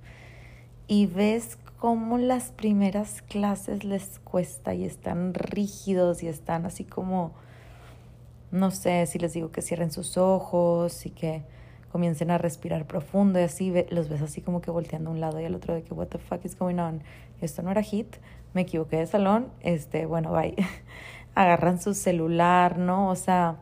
Y 0.86 1.06
ves 1.06 1.58
cómo 1.80 2.18
las 2.18 2.52
primeras 2.52 3.22
clases 3.22 3.86
les 3.86 4.20
cuesta 4.20 4.74
y 4.74 4.84
están 4.84 5.34
rígidos 5.34 6.22
y 6.22 6.28
están 6.28 6.66
así 6.66 6.84
como, 6.84 7.32
no 8.52 8.72
sé, 8.72 9.06
si 9.06 9.20
les 9.20 9.32
digo 9.32 9.50
que 9.50 9.62
cierren 9.62 9.90
sus 9.90 10.18
ojos 10.18 11.06
y 11.06 11.12
que 11.12 11.44
comiencen 11.94 12.30
a 12.30 12.38
respirar 12.38 12.88
profundo 12.88 13.40
y 13.40 13.44
así 13.44 13.74
los 13.90 14.10
ves 14.10 14.22
así 14.22 14.42
como 14.42 14.60
que 14.60 14.70
volteando 14.70 15.12
a 15.12 15.14
un 15.14 15.22
lado 15.22 15.40
y 15.40 15.46
al 15.46 15.56
otro 15.56 15.76
de 15.76 15.84
que 15.84 15.94
what 15.94 16.08
the 16.08 16.18
fuck 16.18 16.44
is 16.44 16.58
going 16.58 16.80
on 16.80 17.04
esto 17.40 17.62
no 17.62 17.70
era 17.70 17.84
hit 17.84 18.16
me 18.56 18.62
equivoqué 18.62 18.98
de 18.98 19.06
salón 19.06 19.50
este 19.62 20.08
bueno 20.08 20.32
bye 20.32 20.56
agarran 21.36 21.82
su 21.82 21.94
celular 21.94 22.78
no 22.78 23.10
o 23.10 23.16
sea 23.16 23.58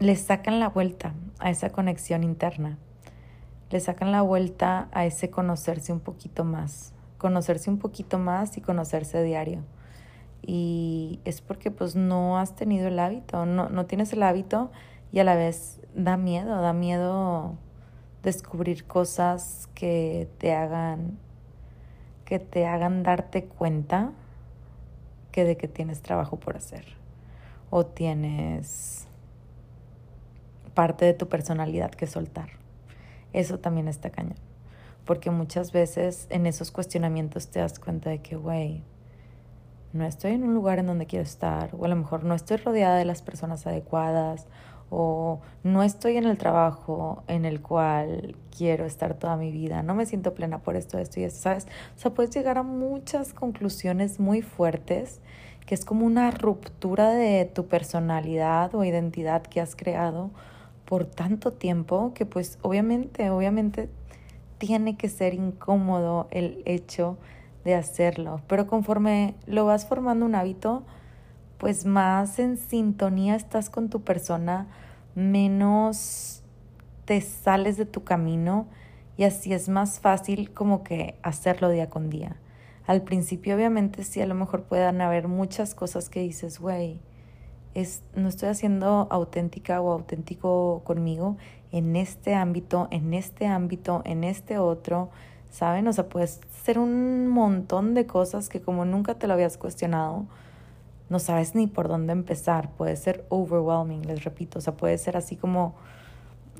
les 0.00 0.20
sacan 0.20 0.60
la 0.60 0.68
vuelta 0.68 1.14
a 1.38 1.50
esa 1.50 1.70
conexión 1.70 2.24
interna 2.24 2.78
le 3.70 3.80
sacan 3.80 4.12
la 4.12 4.22
vuelta 4.22 4.88
a 4.92 5.04
ese 5.04 5.30
conocerse 5.30 5.92
un 5.92 6.00
poquito 6.00 6.44
más, 6.44 6.92
conocerse 7.18 7.70
un 7.70 7.78
poquito 7.78 8.18
más 8.18 8.56
y 8.56 8.60
conocerse 8.60 9.22
diario. 9.22 9.60
Y 10.40 11.20
es 11.24 11.40
porque 11.40 11.70
pues 11.70 11.94
no 11.94 12.38
has 12.38 12.54
tenido 12.54 12.88
el 12.88 12.98
hábito, 12.98 13.44
no, 13.44 13.68
no 13.68 13.86
tienes 13.86 14.12
el 14.12 14.22
hábito 14.22 14.70
y 15.12 15.18
a 15.18 15.24
la 15.24 15.34
vez 15.34 15.80
da 15.94 16.16
miedo, 16.16 16.60
da 16.60 16.72
miedo 16.72 17.56
descubrir 18.22 18.84
cosas 18.84 19.68
que 19.74 20.28
te 20.38 20.54
hagan 20.54 21.18
que 22.24 22.38
te 22.38 22.66
hagan 22.66 23.02
darte 23.02 23.44
cuenta 23.44 24.12
que 25.30 25.44
de 25.44 25.56
que 25.56 25.68
tienes 25.68 26.02
trabajo 26.02 26.38
por 26.38 26.56
hacer 26.56 26.84
o 27.70 27.84
tienes 27.86 29.06
parte 30.74 31.04
de 31.04 31.14
tu 31.14 31.28
personalidad 31.28 31.90
que 31.90 32.06
soltar. 32.06 32.50
Eso 33.32 33.58
también 33.58 33.88
está 33.88 34.10
cañón. 34.10 34.38
Porque 35.04 35.30
muchas 35.30 35.72
veces 35.72 36.26
en 36.30 36.46
esos 36.46 36.70
cuestionamientos 36.70 37.48
te 37.48 37.60
das 37.60 37.78
cuenta 37.78 38.10
de 38.10 38.18
que, 38.20 38.36
güey, 38.36 38.82
no 39.92 40.04
estoy 40.04 40.32
en 40.32 40.44
un 40.44 40.54
lugar 40.54 40.78
en 40.78 40.86
donde 40.86 41.06
quiero 41.06 41.22
estar, 41.22 41.74
o 41.74 41.84
a 41.84 41.88
lo 41.88 41.96
mejor 41.96 42.24
no 42.24 42.34
estoy 42.34 42.58
rodeada 42.58 42.96
de 42.96 43.04
las 43.04 43.22
personas 43.22 43.66
adecuadas, 43.66 44.46
o 44.90 45.40
no 45.62 45.82
estoy 45.82 46.16
en 46.16 46.24
el 46.24 46.38
trabajo 46.38 47.22
en 47.28 47.44
el 47.44 47.60
cual 47.60 48.36
quiero 48.56 48.86
estar 48.86 49.14
toda 49.14 49.36
mi 49.36 49.50
vida, 49.50 49.82
no 49.82 49.94
me 49.94 50.06
siento 50.06 50.34
plena 50.34 50.58
por 50.58 50.76
esto, 50.76 50.98
esto 50.98 51.20
y 51.20 51.24
esto, 51.24 51.40
¿sabes? 51.40 51.66
O 51.96 52.00
sea, 52.00 52.12
puedes 52.12 52.34
llegar 52.34 52.58
a 52.58 52.62
muchas 52.62 53.32
conclusiones 53.32 54.18
muy 54.20 54.42
fuertes, 54.42 55.20
que 55.66 55.74
es 55.74 55.84
como 55.84 56.06
una 56.06 56.30
ruptura 56.30 57.10
de 57.10 57.44
tu 57.44 57.66
personalidad 57.66 58.74
o 58.74 58.84
identidad 58.84 59.42
que 59.42 59.60
has 59.60 59.76
creado 59.76 60.30
por 60.86 61.04
tanto 61.04 61.52
tiempo 61.52 62.12
que 62.14 62.24
pues 62.24 62.58
obviamente, 62.62 63.28
obviamente 63.28 63.90
tiene 64.56 64.96
que 64.96 65.08
ser 65.08 65.34
incómodo 65.34 66.28
el 66.30 66.62
hecho 66.64 67.18
de 67.64 67.74
hacerlo, 67.74 68.40
pero 68.46 68.66
conforme 68.66 69.34
lo 69.46 69.66
vas 69.66 69.86
formando 69.86 70.24
un 70.24 70.34
hábito, 70.34 70.84
pues 71.58 71.84
más 71.84 72.38
en 72.38 72.56
sintonía 72.56 73.34
estás 73.34 73.68
con 73.68 73.90
tu 73.90 74.02
persona, 74.02 74.68
menos 75.14 76.42
te 77.04 77.20
sales 77.20 77.76
de 77.76 77.86
tu 77.86 78.04
camino 78.04 78.66
y 79.16 79.24
así 79.24 79.52
es 79.52 79.68
más 79.68 79.98
fácil 79.98 80.52
como 80.52 80.84
que 80.84 81.18
hacerlo 81.22 81.68
día 81.68 81.90
con 81.90 82.08
día. 82.08 82.36
Al 82.86 83.02
principio 83.02 83.56
obviamente 83.56 84.04
sí 84.04 84.20
a 84.22 84.26
lo 84.26 84.34
mejor 84.34 84.62
puedan 84.62 85.00
haber 85.00 85.28
muchas 85.28 85.74
cosas 85.74 86.08
que 86.08 86.20
dices, 86.20 86.60
güey, 86.60 87.00
no 88.14 88.28
estoy 88.28 88.48
haciendo 88.48 89.06
auténtica 89.10 89.80
o 89.80 89.92
auténtico 89.92 90.82
conmigo 90.84 91.36
en 91.70 91.96
este 91.96 92.34
ámbito, 92.34 92.88
en 92.90 93.14
este 93.14 93.46
ámbito, 93.46 94.02
en 94.04 94.24
este 94.24 94.58
otro, 94.58 95.10
¿saben? 95.50 95.86
O 95.86 95.92
sea, 95.92 96.08
puedes 96.08 96.40
ser 96.64 96.78
un 96.78 97.28
montón 97.28 97.94
de 97.94 98.06
cosas 98.06 98.48
que 98.48 98.60
como 98.60 98.84
nunca 98.84 99.14
te 99.14 99.26
lo 99.26 99.34
habías 99.34 99.58
cuestionado, 99.58 100.26
no 101.08 101.18
sabes 101.18 101.54
ni 101.54 101.66
por 101.66 101.88
dónde 101.88 102.12
empezar, 102.12 102.70
puede 102.72 102.96
ser 102.96 103.24
overwhelming, 103.28 104.06
les 104.06 104.24
repito, 104.24 104.58
o 104.58 104.62
sea, 104.62 104.74
puede 104.74 104.98
ser 104.98 105.16
así 105.16 105.36
como 105.36 105.74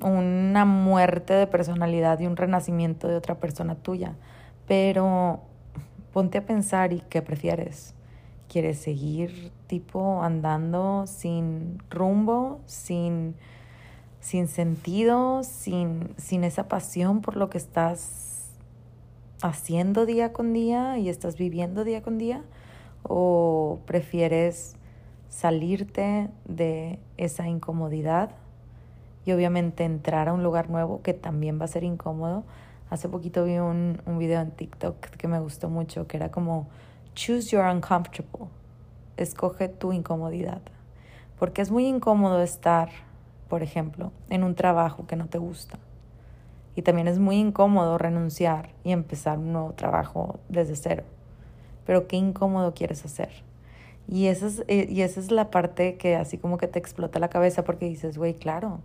una 0.01 0.65
muerte 0.65 1.33
de 1.33 1.47
personalidad 1.47 2.19
y 2.19 2.27
un 2.27 2.37
renacimiento 2.37 3.07
de 3.07 3.15
otra 3.15 3.35
persona 3.35 3.75
tuya, 3.75 4.15
pero 4.67 5.41
ponte 6.13 6.37
a 6.37 6.45
pensar 6.45 6.93
y 6.93 7.01
qué 7.09 7.21
prefieres 7.21 7.93
quieres 8.47 8.79
seguir 8.79 9.51
tipo 9.67 10.23
andando 10.23 11.05
sin 11.05 11.77
rumbo, 11.89 12.61
sin 12.65 13.35
sin 14.19 14.47
sentido, 14.47 15.43
sin, 15.43 16.13
sin 16.17 16.43
esa 16.43 16.67
pasión 16.67 17.21
por 17.21 17.37
lo 17.37 17.49
que 17.49 17.57
estás 17.57 18.49
haciendo 19.41 20.05
día 20.05 20.33
con 20.33 20.53
día 20.53 20.97
y 20.97 21.09
estás 21.09 21.37
viviendo 21.37 21.83
día 21.83 22.01
con 22.01 22.17
día? 22.17 22.43
¿O 23.03 23.79
prefieres 23.85 24.75
salirte 25.29 26.29
de 26.45 26.99
esa 27.17 27.47
incomodidad 27.47 28.31
y 29.25 29.31
obviamente 29.31 29.83
entrar 29.83 30.29
a 30.29 30.33
un 30.33 30.43
lugar 30.43 30.69
nuevo 30.69 31.01
que 31.01 31.13
también 31.13 31.59
va 31.59 31.65
a 31.65 31.69
ser 31.69 31.83
incómodo? 31.83 32.43
Hace 32.89 33.09
poquito 33.09 33.43
vi 33.45 33.59
un, 33.59 34.01
un 34.05 34.17
video 34.17 34.41
en 34.41 34.51
TikTok 34.51 34.99
que 34.99 35.27
me 35.27 35.39
gustó 35.39 35.69
mucho, 35.69 36.07
que 36.07 36.17
era 36.17 36.31
como 36.31 36.67
choose 37.13 37.49
your 37.49 37.65
uncomfortable, 37.65 38.47
escoge 39.17 39.69
tu 39.69 39.93
incomodidad, 39.93 40.61
porque 41.37 41.61
es 41.61 41.69
muy 41.69 41.85
incómodo 41.85 42.41
estar 42.41 42.89
por 43.49 43.63
ejemplo, 43.63 44.11
en 44.29 44.43
un 44.43 44.55
trabajo 44.55 45.07
que 45.07 45.15
no 45.15 45.25
te 45.25 45.39
gusta. 45.39 45.79
Y 46.75 46.83
también 46.83 47.07
es 47.07 47.19
muy 47.19 47.37
incómodo 47.37 47.97
renunciar 47.97 48.69
y 48.83 48.91
empezar 48.91 49.39
un 49.39 49.51
nuevo 49.51 49.73
trabajo 49.73 50.39
desde 50.47 50.75
cero. 50.75 51.03
Pero 51.89 52.07
qué 52.07 52.17
incómodo 52.17 52.75
quieres 52.75 53.03
hacer. 53.03 53.31
Y 54.07 54.27
esa 54.27 54.45
es, 54.45 54.63
eh, 54.67 54.85
y 54.87 55.01
esa 55.01 55.19
es 55.19 55.31
la 55.31 55.49
parte 55.49 55.97
que 55.97 56.15
así 56.15 56.37
como 56.37 56.59
que 56.59 56.67
te 56.67 56.77
explota 56.77 57.17
la 57.17 57.31
cabeza 57.31 57.63
porque 57.63 57.89
dices, 57.89 58.15
güey, 58.15 58.35
claro. 58.35 58.81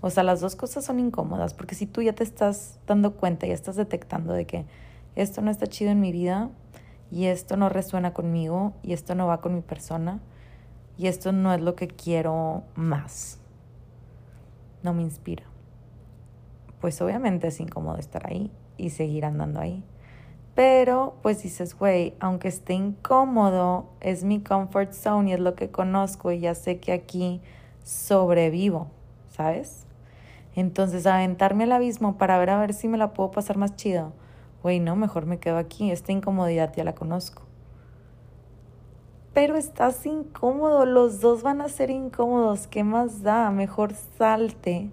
O 0.00 0.10
sea, 0.10 0.24
las 0.24 0.40
dos 0.40 0.56
cosas 0.56 0.84
son 0.84 0.98
incómodas 0.98 1.54
porque 1.54 1.76
si 1.76 1.86
tú 1.86 2.02
ya 2.02 2.14
te 2.14 2.24
estás 2.24 2.80
dando 2.84 3.14
cuenta 3.14 3.46
y 3.46 3.52
estás 3.52 3.76
detectando 3.76 4.32
de 4.32 4.44
que 4.44 4.64
esto 5.14 5.40
no 5.40 5.52
está 5.52 5.68
chido 5.68 5.92
en 5.92 6.00
mi 6.00 6.10
vida 6.10 6.50
y 7.12 7.26
esto 7.26 7.56
no 7.56 7.68
resuena 7.68 8.12
conmigo 8.12 8.72
y 8.82 8.92
esto 8.92 9.14
no 9.14 9.28
va 9.28 9.40
con 9.40 9.54
mi 9.54 9.60
persona 9.60 10.18
y 10.96 11.06
esto 11.06 11.30
no 11.30 11.54
es 11.54 11.60
lo 11.60 11.76
que 11.76 11.86
quiero 11.86 12.64
más 12.74 13.38
no 14.82 14.94
me 14.94 15.02
inspira. 15.02 15.44
Pues 16.80 17.00
obviamente 17.02 17.46
es 17.46 17.60
incómodo 17.60 17.98
estar 17.98 18.26
ahí 18.26 18.50
y 18.76 18.90
seguir 18.90 19.26
andando 19.26 19.60
ahí. 19.60 19.84
Pero 20.58 21.14
pues 21.22 21.40
dices, 21.44 21.78
güey, 21.78 22.14
aunque 22.18 22.48
esté 22.48 22.72
incómodo, 22.72 23.86
es 24.00 24.24
mi 24.24 24.42
comfort 24.42 24.92
zone 24.92 25.30
y 25.30 25.34
es 25.34 25.38
lo 25.38 25.54
que 25.54 25.70
conozco 25.70 26.32
y 26.32 26.40
ya 26.40 26.56
sé 26.56 26.80
que 26.80 26.90
aquí 26.90 27.40
sobrevivo, 27.84 28.88
¿sabes? 29.28 29.86
Entonces 30.56 31.06
aventarme 31.06 31.62
al 31.62 31.70
abismo 31.70 32.18
para 32.18 32.40
ver 32.40 32.50
a 32.50 32.58
ver 32.58 32.74
si 32.74 32.88
me 32.88 32.98
la 32.98 33.12
puedo 33.12 33.30
pasar 33.30 33.56
más 33.56 33.76
chido. 33.76 34.14
Güey, 34.64 34.80
no, 34.80 34.96
mejor 34.96 35.26
me 35.26 35.38
quedo 35.38 35.58
aquí, 35.58 35.92
esta 35.92 36.10
incomodidad 36.10 36.74
ya 36.74 36.82
la 36.82 36.96
conozco 36.96 37.42
pero 39.32 39.54
estás 39.54 40.04
incómodo, 40.04 40.84
los 40.84 41.20
dos 41.20 41.44
van 41.44 41.60
a 41.60 41.68
ser 41.68 41.90
incómodos, 41.90 42.66
¿qué 42.66 42.82
más 42.82 43.22
da? 43.22 43.52
Mejor 43.52 43.94
salte 43.94 44.90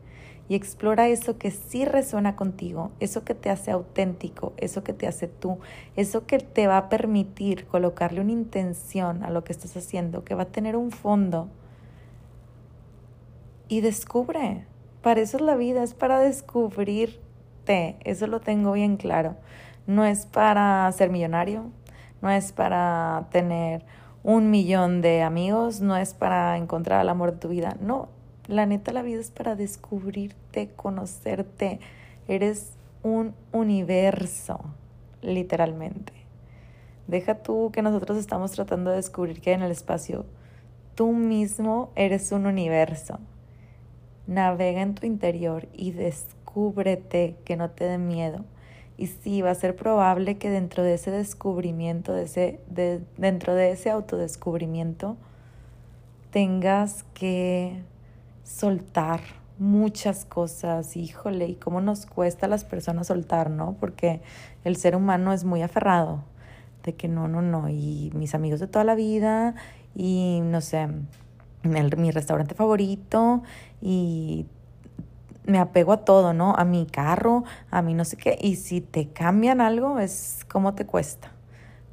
y 0.47 0.55
explora 0.55 1.07
eso 1.07 1.37
que 1.37 1.49
sí 1.51 1.85
resuena 1.85 2.35
contigo, 2.35 2.91
eso 2.99 3.23
que 3.23 3.33
te 3.33 3.49
hace 3.49 3.71
auténtico, 3.71 4.53
eso 4.57 4.83
que 4.83 4.93
te 4.93 5.07
hace 5.07 5.27
tú, 5.27 5.57
eso 5.95 6.27
que 6.27 6.37
te 6.37 6.67
va 6.67 6.77
a 6.77 6.89
permitir 6.89 7.65
colocarle 7.65 8.21
una 8.21 8.31
intención 8.31 9.23
a 9.23 9.31
lo 9.31 9.43
que 9.43 9.53
estás 9.53 9.75
haciendo, 9.75 10.23
que 10.23 10.35
va 10.35 10.43
a 10.43 10.51
tener 10.51 10.75
un 10.75 10.91
fondo. 10.91 11.49
Y 13.67 13.81
descubre, 13.81 14.67
para 15.01 15.21
eso 15.21 15.37
es 15.37 15.43
la 15.43 15.55
vida, 15.55 15.81
es 15.81 15.95
para 15.95 16.19
descubrirte, 16.19 17.97
eso 18.03 18.27
lo 18.27 18.39
tengo 18.39 18.73
bien 18.73 18.97
claro. 18.97 19.35
No 19.87 20.05
es 20.05 20.27
para 20.27 20.91
ser 20.91 21.09
millonario, 21.09 21.71
no 22.21 22.29
es 22.29 22.51
para 22.51 23.27
tener 23.31 23.83
un 24.21 24.51
millón 24.51 25.01
de 25.01 25.23
amigos, 25.23 25.81
no 25.81 25.97
es 25.97 26.13
para 26.13 26.57
encontrar 26.57 27.01
el 27.01 27.09
amor 27.09 27.33
de 27.33 27.37
tu 27.37 27.49
vida, 27.49 27.77
no, 27.79 28.09
la 28.47 28.65
neta 28.65 28.91
la 28.91 29.01
vida 29.01 29.19
es 29.19 29.31
para 29.31 29.55
descubrirte, 29.55 30.69
conocerte, 30.75 31.79
eres 32.27 32.73
un 33.03 33.33
universo, 33.51 34.59
literalmente. 35.21 36.13
Deja 37.07 37.35
tú 37.35 37.71
que 37.71 37.81
nosotros 37.81 38.17
estamos 38.17 38.51
tratando 38.51 38.89
de 38.89 38.97
descubrir 38.97 39.41
que 39.41 39.53
en 39.53 39.61
el 39.61 39.71
espacio. 39.71 40.25
Tú 40.95 41.11
mismo 41.11 41.91
eres 41.95 42.31
un 42.31 42.45
universo. 42.45 43.19
Navega 44.27 44.81
en 44.81 44.95
tu 44.95 45.05
interior 45.05 45.67
y 45.73 45.91
descúbrete 45.91 47.35
que 47.45 47.57
no 47.57 47.69
te 47.69 47.83
dé 47.83 47.97
miedo 47.97 48.43
y 48.97 49.07
sí, 49.07 49.41
va 49.41 49.51
a 49.51 49.55
ser 49.55 49.75
probable 49.75 50.37
que 50.37 50.49
dentro 50.49 50.83
de 50.83 50.93
ese 50.93 51.11
descubrimiento, 51.11 52.13
de 52.13 52.23
ese, 52.23 52.59
de, 52.69 53.01
dentro 53.17 53.53
de 53.53 53.71
ese 53.71 53.89
autodescubrimiento, 53.89 55.17
tengas 56.31 57.03
que 57.13 57.81
soltar 58.45 59.19
muchas 59.57 60.23
cosas. 60.23 60.95
Híjole, 60.95 61.47
y 61.47 61.55
cómo 61.55 61.81
nos 61.81 62.05
cuesta 62.05 62.45
a 62.45 62.49
las 62.49 62.63
personas 62.63 63.07
soltar, 63.07 63.49
¿no? 63.49 63.75
Porque 63.79 64.21
el 64.63 64.77
ser 64.77 64.95
humano 64.95 65.33
es 65.33 65.43
muy 65.43 65.61
aferrado 65.61 66.23
de 66.83 66.93
que 66.95 67.09
no, 67.09 67.27
no, 67.27 67.41
no. 67.41 67.67
Y 67.67 68.11
mis 68.15 68.35
amigos 68.35 68.59
de 68.61 68.67
toda 68.67 68.85
la 68.85 68.95
vida, 68.95 69.55
y 69.95 70.39
no 70.43 70.61
sé, 70.61 70.87
mi 71.63 72.11
restaurante 72.11 72.55
favorito, 72.55 73.43
y 73.81 74.45
me 75.45 75.59
apego 75.59 75.93
a 75.93 76.05
todo, 76.05 76.33
¿no? 76.33 76.53
A 76.55 76.65
mi 76.65 76.85
carro, 76.85 77.43
a 77.71 77.81
mi 77.81 77.93
no 77.93 78.05
sé 78.05 78.17
qué. 78.17 78.37
Y 78.39 78.55
si 78.55 78.81
te 78.81 79.09
cambian 79.09 79.61
algo, 79.61 79.99
es 79.99 80.45
cómo 80.49 80.75
te 80.75 80.85
cuesta. 80.85 81.31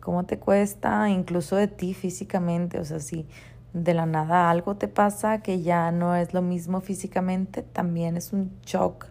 Cómo 0.00 0.24
te 0.24 0.38
cuesta, 0.38 1.08
incluso 1.10 1.56
de 1.56 1.68
ti 1.68 1.94
físicamente. 1.94 2.78
O 2.78 2.84
sea, 2.84 2.98
si 2.98 3.26
de 3.72 3.94
la 3.94 4.06
nada 4.06 4.50
algo 4.50 4.76
te 4.76 4.88
pasa 4.88 5.42
que 5.42 5.62
ya 5.62 5.90
no 5.92 6.14
es 6.14 6.34
lo 6.34 6.42
mismo 6.42 6.80
físicamente, 6.80 7.62
también 7.62 8.16
es 8.16 8.32
un 8.32 8.52
shock 8.64 9.06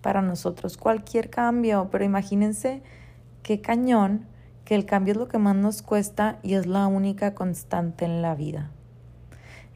para 0.00 0.22
nosotros. 0.22 0.76
Cualquier 0.76 1.30
cambio, 1.30 1.88
pero 1.90 2.04
imagínense 2.04 2.82
qué 3.42 3.60
cañón 3.60 4.26
que 4.64 4.74
el 4.74 4.86
cambio 4.86 5.12
es 5.12 5.18
lo 5.18 5.28
que 5.28 5.38
más 5.38 5.56
nos 5.56 5.82
cuesta 5.82 6.38
y 6.42 6.54
es 6.54 6.66
la 6.66 6.86
única 6.86 7.34
constante 7.34 8.04
en 8.04 8.22
la 8.22 8.34
vida. 8.34 8.70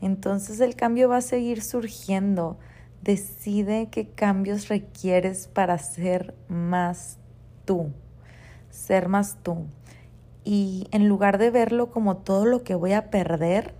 Entonces 0.00 0.60
el 0.60 0.76
cambio 0.76 1.08
va 1.08 1.16
a 1.18 1.22
seguir 1.22 1.62
surgiendo 1.62 2.58
Decide 3.02 3.88
qué 3.90 4.08
cambios 4.08 4.68
requieres 4.68 5.46
para 5.46 5.78
ser 5.78 6.34
más 6.48 7.18
tú, 7.64 7.92
ser 8.70 9.08
más 9.08 9.38
tú. 9.42 9.66
Y 10.44 10.88
en 10.90 11.08
lugar 11.08 11.38
de 11.38 11.50
verlo 11.50 11.90
como 11.90 12.16
todo 12.16 12.44
lo 12.44 12.64
que 12.64 12.74
voy 12.74 12.92
a 12.92 13.10
perder, 13.10 13.74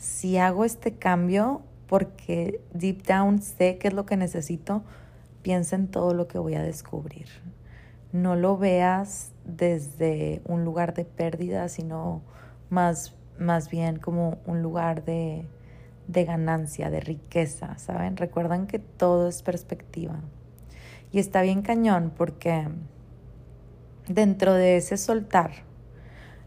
si 0.00 0.38
hago 0.38 0.64
este 0.64 0.94
cambio, 0.94 1.60
porque 1.86 2.62
deep 2.72 3.02
down 3.02 3.42
sé 3.42 3.76
qué 3.76 3.88
es 3.88 3.94
lo 3.94 4.06
que 4.06 4.16
necesito, 4.16 4.82
piensa 5.42 5.76
en 5.76 5.88
todo 5.88 6.14
lo 6.14 6.26
que 6.26 6.38
voy 6.38 6.54
a 6.54 6.62
descubrir. 6.62 7.26
No 8.10 8.34
lo 8.34 8.56
veas 8.56 9.32
desde 9.44 10.40
un 10.46 10.64
lugar 10.64 10.94
de 10.94 11.04
pérdida, 11.04 11.68
sino 11.68 12.22
más, 12.70 13.14
más 13.38 13.68
bien 13.68 13.98
como 13.98 14.38
un 14.46 14.62
lugar 14.62 15.04
de, 15.04 15.44
de 16.08 16.24
ganancia, 16.24 16.88
de 16.88 17.00
riqueza, 17.00 17.76
¿saben? 17.76 18.16
Recuerdan 18.16 18.66
que 18.66 18.78
todo 18.78 19.28
es 19.28 19.42
perspectiva. 19.42 20.18
Y 21.12 21.18
está 21.18 21.42
bien 21.42 21.60
cañón 21.60 22.10
porque 22.16 22.68
dentro 24.08 24.54
de 24.54 24.78
ese 24.78 24.96
soltar, 24.96 25.50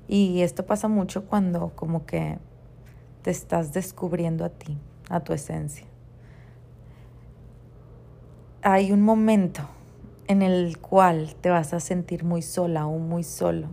y 0.07 0.41
esto 0.41 0.65
pasa 0.65 0.87
mucho 0.87 1.27
cuando 1.27 1.69
como 1.75 2.07
que 2.07 2.39
te 3.23 3.31
estás 3.31 3.73
descubriendo 3.73 4.45
a 4.45 4.49
ti, 4.49 4.77
a 5.09 5.21
tu 5.21 5.33
esencia. 5.33 5.87
Hay 8.61 8.91
un 8.91 9.01
momento 9.01 9.63
en 10.27 10.41
el 10.41 10.77
cual 10.77 11.35
te 11.41 11.49
vas 11.49 11.73
a 11.73 11.79
sentir 11.79 12.23
muy 12.23 12.41
sola 12.41 12.85
o 12.85 12.99
muy 12.99 13.23
solo 13.23 13.69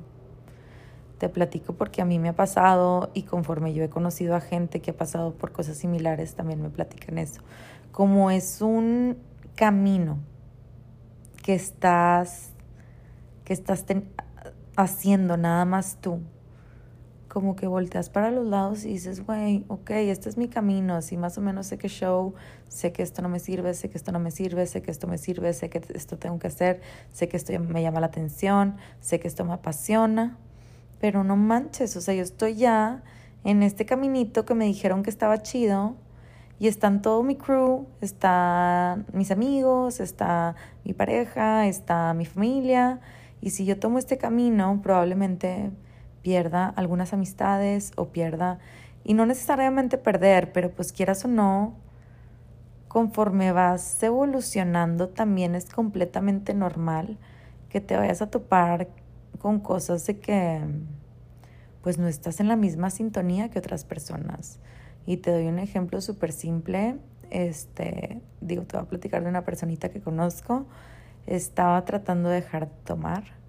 te 1.20 1.28
platico 1.28 1.74
porque 1.74 2.00
a 2.00 2.06
mí 2.06 2.18
me 2.18 2.30
ha 2.30 2.34
pasado 2.34 3.10
y 3.12 3.24
conforme 3.24 3.74
yo 3.74 3.84
he 3.84 3.90
conocido 3.90 4.34
a 4.34 4.40
gente 4.40 4.80
que 4.80 4.92
ha 4.92 4.96
pasado 4.96 5.34
por 5.34 5.52
cosas 5.52 5.76
similares, 5.76 6.34
también 6.34 6.62
me 6.62 6.70
platican 6.70 7.18
eso. 7.18 7.42
Como 7.92 8.30
es 8.30 8.62
un 8.62 9.18
camino 9.54 10.18
que 11.42 11.54
estás, 11.54 12.54
que 13.44 13.52
estás 13.52 13.84
haciendo 14.76 15.36
nada 15.36 15.66
más 15.66 15.98
tú, 16.00 16.20
como 17.30 17.56
que 17.56 17.66
volteas 17.66 18.10
para 18.10 18.30
los 18.30 18.46
lados 18.46 18.84
y 18.84 18.88
dices, 18.88 19.24
güey, 19.24 19.64
ok, 19.68 19.90
este 19.92 20.28
es 20.28 20.36
mi 20.36 20.48
camino, 20.48 20.94
así 20.96 21.16
más 21.16 21.38
o 21.38 21.40
menos 21.40 21.68
sé 21.68 21.78
que 21.78 21.88
show, 21.88 22.34
sé 22.68 22.92
que 22.92 23.02
esto 23.02 23.22
no 23.22 23.30
me 23.30 23.38
sirve, 23.38 23.72
sé 23.72 23.88
que 23.88 23.96
esto 23.96 24.12
no 24.12 24.18
me 24.18 24.30
sirve, 24.30 24.66
sé 24.66 24.82
que 24.82 24.90
esto 24.90 25.06
me 25.06 25.16
sirve, 25.16 25.54
sé 25.54 25.70
que 25.70 25.80
esto 25.94 26.18
tengo 26.18 26.38
que 26.38 26.48
hacer, 26.48 26.82
sé 27.12 27.28
que 27.28 27.38
esto 27.38 27.58
me 27.58 27.80
llama 27.80 28.00
la 28.00 28.06
atención, 28.06 28.76
sé 29.00 29.18
que 29.20 29.28
esto 29.28 29.44
me 29.44 29.54
apasiona 29.54 30.36
pero 31.00 31.24
no 31.24 31.36
manches, 31.36 31.96
o 31.96 32.00
sea, 32.00 32.14
yo 32.14 32.22
estoy 32.22 32.54
ya 32.54 33.02
en 33.42 33.62
este 33.62 33.86
caminito 33.86 34.44
que 34.44 34.54
me 34.54 34.66
dijeron 34.66 35.02
que 35.02 35.10
estaba 35.10 35.42
chido 35.42 35.96
y 36.58 36.68
están 36.68 37.00
todo 37.00 37.22
mi 37.22 37.36
crew, 37.36 37.86
están 38.02 39.06
mis 39.14 39.30
amigos, 39.30 39.98
está 39.98 40.56
mi 40.84 40.92
pareja, 40.92 41.66
está 41.66 42.12
mi 42.12 42.26
familia. 42.26 43.00
Y 43.40 43.50
si 43.50 43.64
yo 43.64 43.78
tomo 43.78 43.98
este 43.98 44.18
camino 44.18 44.80
probablemente 44.82 45.70
pierda 46.22 46.68
algunas 46.76 47.12
amistades 47.12 47.92
o 47.96 48.08
pierda, 48.08 48.58
y 49.04 49.14
no 49.14 49.26
necesariamente 49.26 49.98
perder, 49.98 50.52
pero 50.52 50.70
pues 50.70 50.92
quieras 50.92 51.24
o 51.24 51.28
no, 51.28 51.74
conforme 52.88 53.52
vas 53.52 54.02
evolucionando 54.02 55.08
también 55.08 55.54
es 55.54 55.70
completamente 55.70 56.54
normal 56.54 57.18
que 57.68 57.80
te 57.80 57.96
vayas 57.96 58.20
a 58.20 58.30
topar 58.30 58.88
con 59.38 59.60
cosas 59.60 60.06
de 60.06 60.18
que 60.18 60.60
pues 61.82 61.98
no 61.98 62.08
estás 62.08 62.40
en 62.40 62.48
la 62.48 62.56
misma 62.56 62.90
sintonía 62.90 63.48
que 63.48 63.58
otras 63.58 63.84
personas. 63.84 64.58
Y 65.06 65.18
te 65.18 65.30
doy 65.30 65.46
un 65.46 65.58
ejemplo 65.58 66.00
súper 66.00 66.32
simple. 66.32 66.98
Este, 67.30 68.20
digo, 68.40 68.64
te 68.64 68.76
voy 68.76 68.84
a 68.84 68.88
platicar 68.88 69.22
de 69.22 69.30
una 69.30 69.44
personita 69.44 69.88
que 69.88 70.00
conozco. 70.00 70.66
Estaba 71.26 71.84
tratando 71.84 72.28
de 72.28 72.36
dejar 72.36 72.68
de 72.68 72.74
tomar 72.84 73.39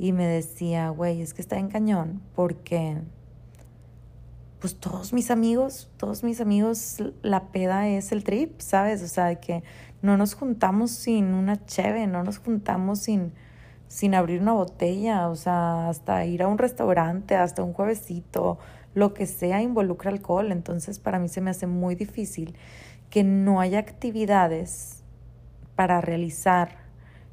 y 0.00 0.12
me 0.12 0.26
decía, 0.26 0.88
güey, 0.88 1.20
es 1.20 1.34
que 1.34 1.42
está 1.42 1.58
en 1.58 1.68
cañón 1.68 2.22
porque 2.34 2.96
pues 4.58 4.74
todos 4.76 5.12
mis 5.12 5.30
amigos, 5.30 5.90
todos 5.98 6.24
mis 6.24 6.40
amigos, 6.40 7.02
la 7.20 7.48
peda 7.48 7.86
es 7.86 8.10
el 8.10 8.24
trip, 8.24 8.60
¿sabes? 8.60 9.02
O 9.02 9.08
sea, 9.08 9.26
de 9.26 9.40
que 9.40 9.62
no 10.00 10.16
nos 10.16 10.32
juntamos 10.32 10.90
sin 10.90 11.34
una 11.34 11.66
cheve, 11.66 12.06
no 12.06 12.24
nos 12.24 12.38
juntamos 12.38 13.00
sin, 13.00 13.34
sin 13.88 14.14
abrir 14.14 14.40
una 14.40 14.54
botella, 14.54 15.28
o 15.28 15.36
sea, 15.36 15.90
hasta 15.90 16.24
ir 16.24 16.42
a 16.42 16.48
un 16.48 16.56
restaurante, 16.56 17.36
hasta 17.36 17.62
un 17.62 17.74
juevesito, 17.74 18.58
lo 18.94 19.12
que 19.12 19.26
sea 19.26 19.60
involucra 19.60 20.10
alcohol. 20.10 20.50
Entonces, 20.50 20.98
para 20.98 21.18
mí 21.18 21.28
se 21.28 21.42
me 21.42 21.50
hace 21.50 21.66
muy 21.66 21.94
difícil 21.94 22.56
que 23.10 23.22
no 23.22 23.60
haya 23.60 23.78
actividades 23.78 25.02
para 25.76 26.00
realizar 26.00 26.78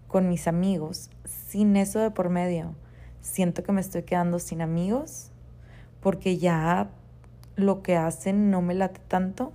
con 0.07 0.27
mis 0.27 0.49
amigos 0.49 1.09
sin 1.47 1.77
eso 1.77 1.99
de 1.99 2.11
por 2.11 2.29
medio. 2.29 2.75
Siento 3.21 3.63
que 3.63 3.71
me 3.71 3.81
estoy 3.81 4.03
quedando 4.03 4.37
sin 4.39 4.61
amigos 4.61 5.31
porque 6.01 6.37
ya 6.37 6.89
lo 7.55 7.81
que 7.81 7.95
hacen 7.95 8.51
no 8.51 8.61
me 8.61 8.73
late 8.73 8.99
tanto 9.07 9.53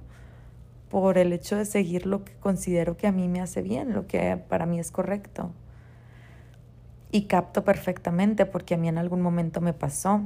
por 0.88 1.18
el 1.18 1.32
hecho 1.32 1.56
de 1.56 1.64
seguir 1.64 2.06
lo 2.06 2.24
que 2.24 2.32
considero 2.34 2.96
que 2.96 3.06
a 3.06 3.12
mí 3.12 3.28
me 3.28 3.40
hace 3.40 3.62
bien, 3.62 3.92
lo 3.92 4.06
que 4.06 4.36
para 4.48 4.66
mí 4.66 4.80
es 4.80 4.90
correcto. 4.90 5.50
Y 7.10 7.24
capto 7.24 7.62
perfectamente 7.62 8.46
porque 8.46 8.74
a 8.74 8.78
mí 8.78 8.88
en 8.88 8.98
algún 8.98 9.20
momento 9.20 9.60
me 9.60 9.74
pasó. 9.74 10.22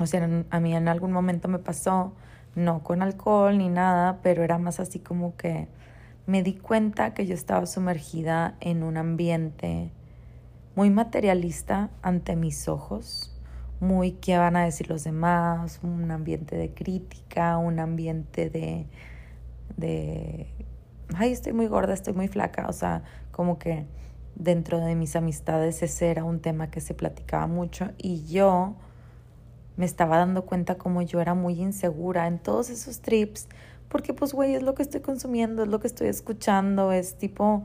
O 0.00 0.06
sea, 0.06 0.28
a 0.50 0.60
mí 0.60 0.74
en 0.74 0.88
algún 0.88 1.12
momento 1.12 1.46
me 1.48 1.58
pasó, 1.58 2.14
no 2.56 2.82
con 2.82 3.00
alcohol 3.00 3.58
ni 3.58 3.68
nada, 3.68 4.18
pero 4.22 4.42
era 4.42 4.58
más 4.58 4.80
así 4.80 4.98
como 4.98 5.36
que 5.36 5.68
me 6.26 6.42
di 6.42 6.54
cuenta 6.54 7.14
que 7.14 7.26
yo 7.26 7.34
estaba 7.34 7.66
sumergida 7.66 8.56
en 8.60 8.82
un 8.82 8.96
ambiente 8.96 9.92
muy 10.76 10.90
materialista 10.90 11.90
ante 12.02 12.36
mis 12.36 12.68
ojos 12.68 13.36
muy 13.80 14.12
qué 14.12 14.38
van 14.38 14.56
a 14.56 14.64
decir 14.64 14.88
los 14.88 15.04
demás, 15.04 15.80
un 15.82 16.10
ambiente 16.10 16.56
de 16.56 16.72
crítica, 16.72 17.58
un 17.58 17.78
ambiente 17.78 18.48
de, 18.48 18.86
de, 19.76 20.46
ay, 21.14 21.32
estoy 21.32 21.52
muy 21.52 21.66
gorda, 21.66 21.92
estoy 21.92 22.14
muy 22.14 22.28
flaca, 22.28 22.66
o 22.68 22.72
sea, 22.72 23.02
como 23.32 23.58
que 23.58 23.86
dentro 24.34 24.80
de 24.80 24.94
mis 24.94 25.16
amistades 25.16 25.82
ese 25.82 26.10
era 26.10 26.24
un 26.24 26.40
tema 26.40 26.70
que 26.70 26.80
se 26.80 26.94
platicaba 26.94 27.46
mucho 27.46 27.90
y 27.98 28.24
yo 28.26 28.76
me 29.76 29.84
estaba 29.84 30.18
dando 30.18 30.46
cuenta 30.46 30.76
como 30.76 31.02
yo 31.02 31.20
era 31.20 31.34
muy 31.34 31.60
insegura 31.60 32.26
en 32.26 32.38
todos 32.38 32.70
esos 32.70 33.00
trips, 33.00 33.48
porque 33.88 34.14
pues, 34.14 34.32
güey, 34.32 34.54
es 34.54 34.62
lo 34.62 34.74
que 34.74 34.82
estoy 34.82 35.00
consumiendo, 35.00 35.62
es 35.62 35.68
lo 35.68 35.80
que 35.80 35.86
estoy 35.86 36.08
escuchando, 36.08 36.92
es 36.92 37.16
tipo 37.18 37.64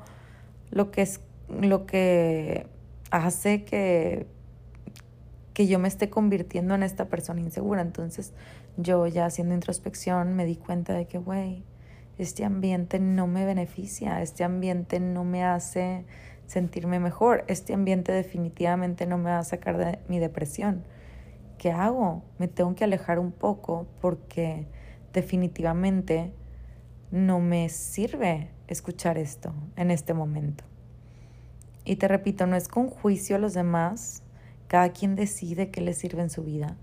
lo 0.71 0.91
que 0.91 1.03
es, 1.03 1.21
lo 1.49 1.85
que 1.85 2.67
hace 3.11 3.63
que 3.63 4.27
que 5.53 5.67
yo 5.67 5.79
me 5.79 5.87
esté 5.87 6.09
convirtiendo 6.09 6.75
en 6.75 6.83
esta 6.83 7.05
persona 7.05 7.41
insegura. 7.41 7.81
Entonces 7.81 8.33
yo 8.77 9.05
ya 9.07 9.25
haciendo 9.25 9.53
introspección 9.53 10.35
me 10.35 10.45
di 10.45 10.55
cuenta 10.55 10.93
de 10.93 11.05
que, 11.07 11.17
güey, 11.17 11.63
este 12.17 12.45
ambiente 12.45 12.99
no 12.99 13.27
me 13.27 13.45
beneficia, 13.45 14.21
este 14.21 14.43
ambiente 14.43 14.99
no 14.99 15.23
me 15.23 15.43
hace 15.43 16.05
sentirme 16.45 16.99
mejor, 16.99 17.45
este 17.47 17.73
ambiente 17.73 18.11
definitivamente 18.11 19.05
no 19.05 19.17
me 19.17 19.31
va 19.31 19.39
a 19.39 19.43
sacar 19.43 19.77
de 19.77 19.99
mi 20.07 20.19
depresión. 20.19 20.83
¿Qué 21.57 21.71
hago? 21.71 22.23
Me 22.37 22.47
tengo 22.47 22.75
que 22.75 22.83
alejar 22.83 23.19
un 23.19 23.31
poco 23.31 23.87
porque 24.01 24.67
definitivamente 25.13 26.33
no 27.11 27.39
me 27.39 27.69
sirve 27.69 28.49
escuchar 28.67 29.17
esto 29.17 29.53
en 29.75 29.91
este 29.91 30.13
momento. 30.13 30.70
Y 31.91 31.97
te 31.97 32.07
repito, 32.07 32.47
no 32.47 32.55
es 32.55 32.69
con 32.69 32.87
juicio 32.87 33.35
a 33.35 33.39
los 33.39 33.53
demás, 33.53 34.23
cada 34.69 34.93
quien 34.93 35.17
decide 35.17 35.71
qué 35.71 35.81
le 35.81 35.91
sirve 35.91 36.21
en 36.21 36.29
su 36.29 36.41
vida. 36.41 36.77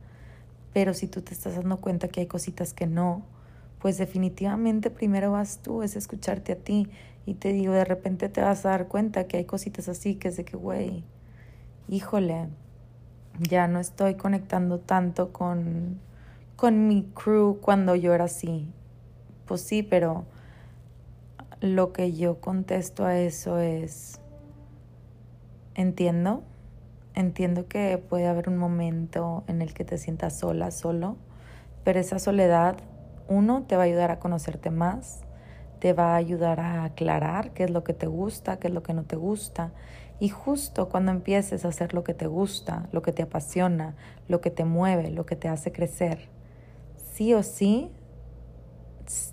Pero 0.75 0.93
si 0.93 1.07
tú 1.07 1.23
te 1.23 1.33
estás 1.33 1.57
dando 1.57 1.79
cuenta 1.79 2.09
que 2.09 2.21
hay 2.21 2.27
cositas 2.27 2.75
que 2.75 2.87
no, 2.87 3.23
pues 3.79 3.97
definitivamente 3.97 4.91
primero 4.91 5.33
vas 5.33 5.61
tú, 5.63 5.83
es 5.83 5.97
escucharte 5.97 6.53
a 6.53 6.57
ti. 6.57 6.91
Y 7.25 7.33
te 7.33 7.55
digo, 7.55 7.73
de 7.73 7.87
repente 7.87 8.29
te 8.29 8.43
vas 8.43 8.67
a 8.67 8.69
dar 8.69 8.89
cuenta 8.89 9.27
que 9.27 9.39
hay 9.39 9.47
cositas 9.47 9.89
así 9.89 10.17
que 10.17 10.29
es 10.29 10.37
de 10.37 10.45
que, 10.45 10.59
güey, 10.59 11.05
híjole, 11.89 12.49
ya 13.39 13.67
no 13.67 13.81
estoy 13.81 14.17
conectando 14.17 14.79
tanto 14.79 15.33
con, 15.33 16.01
con 16.55 16.87
mi 16.87 17.05
crew 17.15 17.61
cuando 17.63 17.95
yo 17.95 18.13
era 18.13 18.25
así. 18.25 18.71
Pues 19.47 19.63
sí, 19.63 19.83
pero 19.83 20.27
lo 21.63 21.95
que 21.95 22.13
yo 22.13 22.43
contesto 22.43 23.07
a 23.07 23.19
eso 23.19 23.59
es, 23.59 24.21
entiendo, 25.79 26.43
Entiendo 27.19 27.67
que 27.67 27.99
puede 27.99 28.29
haber 28.29 28.49
un 28.49 28.59
momento 28.59 29.43
en 29.49 29.61
el 29.61 29.75
que 29.75 29.85
te 29.85 29.99
sientas 29.99 30.39
sola, 30.39 30.71
solo, 30.71 31.17
pero 31.83 31.99
esa 31.99 32.21
soledad, 32.21 32.77
uno, 33.27 33.65
te 33.65 33.77
va 33.77 33.83
a 33.83 33.87
ayudar 33.87 34.13
a 34.13 34.21
conocerte 34.21 34.71
más, 34.71 35.23
te 35.81 35.95
va 35.95 36.13
a 36.13 36.17
ayudar 36.17 36.61
a 36.61 36.85
aclarar 36.85 37.51
qué 37.55 37.65
es 37.65 37.71
lo 37.71 37.83
que 37.83 37.93
te 37.93 38.07
gusta, 38.07 38.61
qué 38.61 38.69
es 38.69 38.73
lo 38.73 38.85
que 38.85 38.95
no 38.95 39.03
te 39.03 39.17
gusta. 39.17 39.73
Y 40.21 40.29
justo 40.29 40.89
cuando 40.89 41.11
empieces 41.11 41.65
a 41.65 41.71
hacer 41.71 41.93
lo 41.93 42.05
que 42.05 42.15
te 42.15 42.29
gusta, 42.29 42.89
lo 42.93 43.03
que 43.03 43.11
te 43.11 43.25
apasiona, 43.25 43.97
lo 44.29 44.41
que 44.41 44.53
te 44.53 44.65
mueve, 44.65 45.11
lo 45.11 45.27
que 45.27 45.35
te 45.35 45.49
hace 45.49 45.73
crecer, 45.73 46.29
sí 47.15 47.35
o 47.35 47.43
sí 47.43 47.91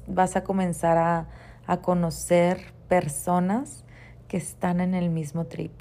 vas 0.07 0.35
a 0.35 0.43
comenzar 0.43 0.97
a, 0.97 1.27
a 1.67 1.81
conocer 1.81 2.73
personas 2.87 3.83
que 4.27 4.37
están 4.37 4.81
en 4.81 4.95
el 4.95 5.11
mismo 5.11 5.45
trip. 5.45 5.71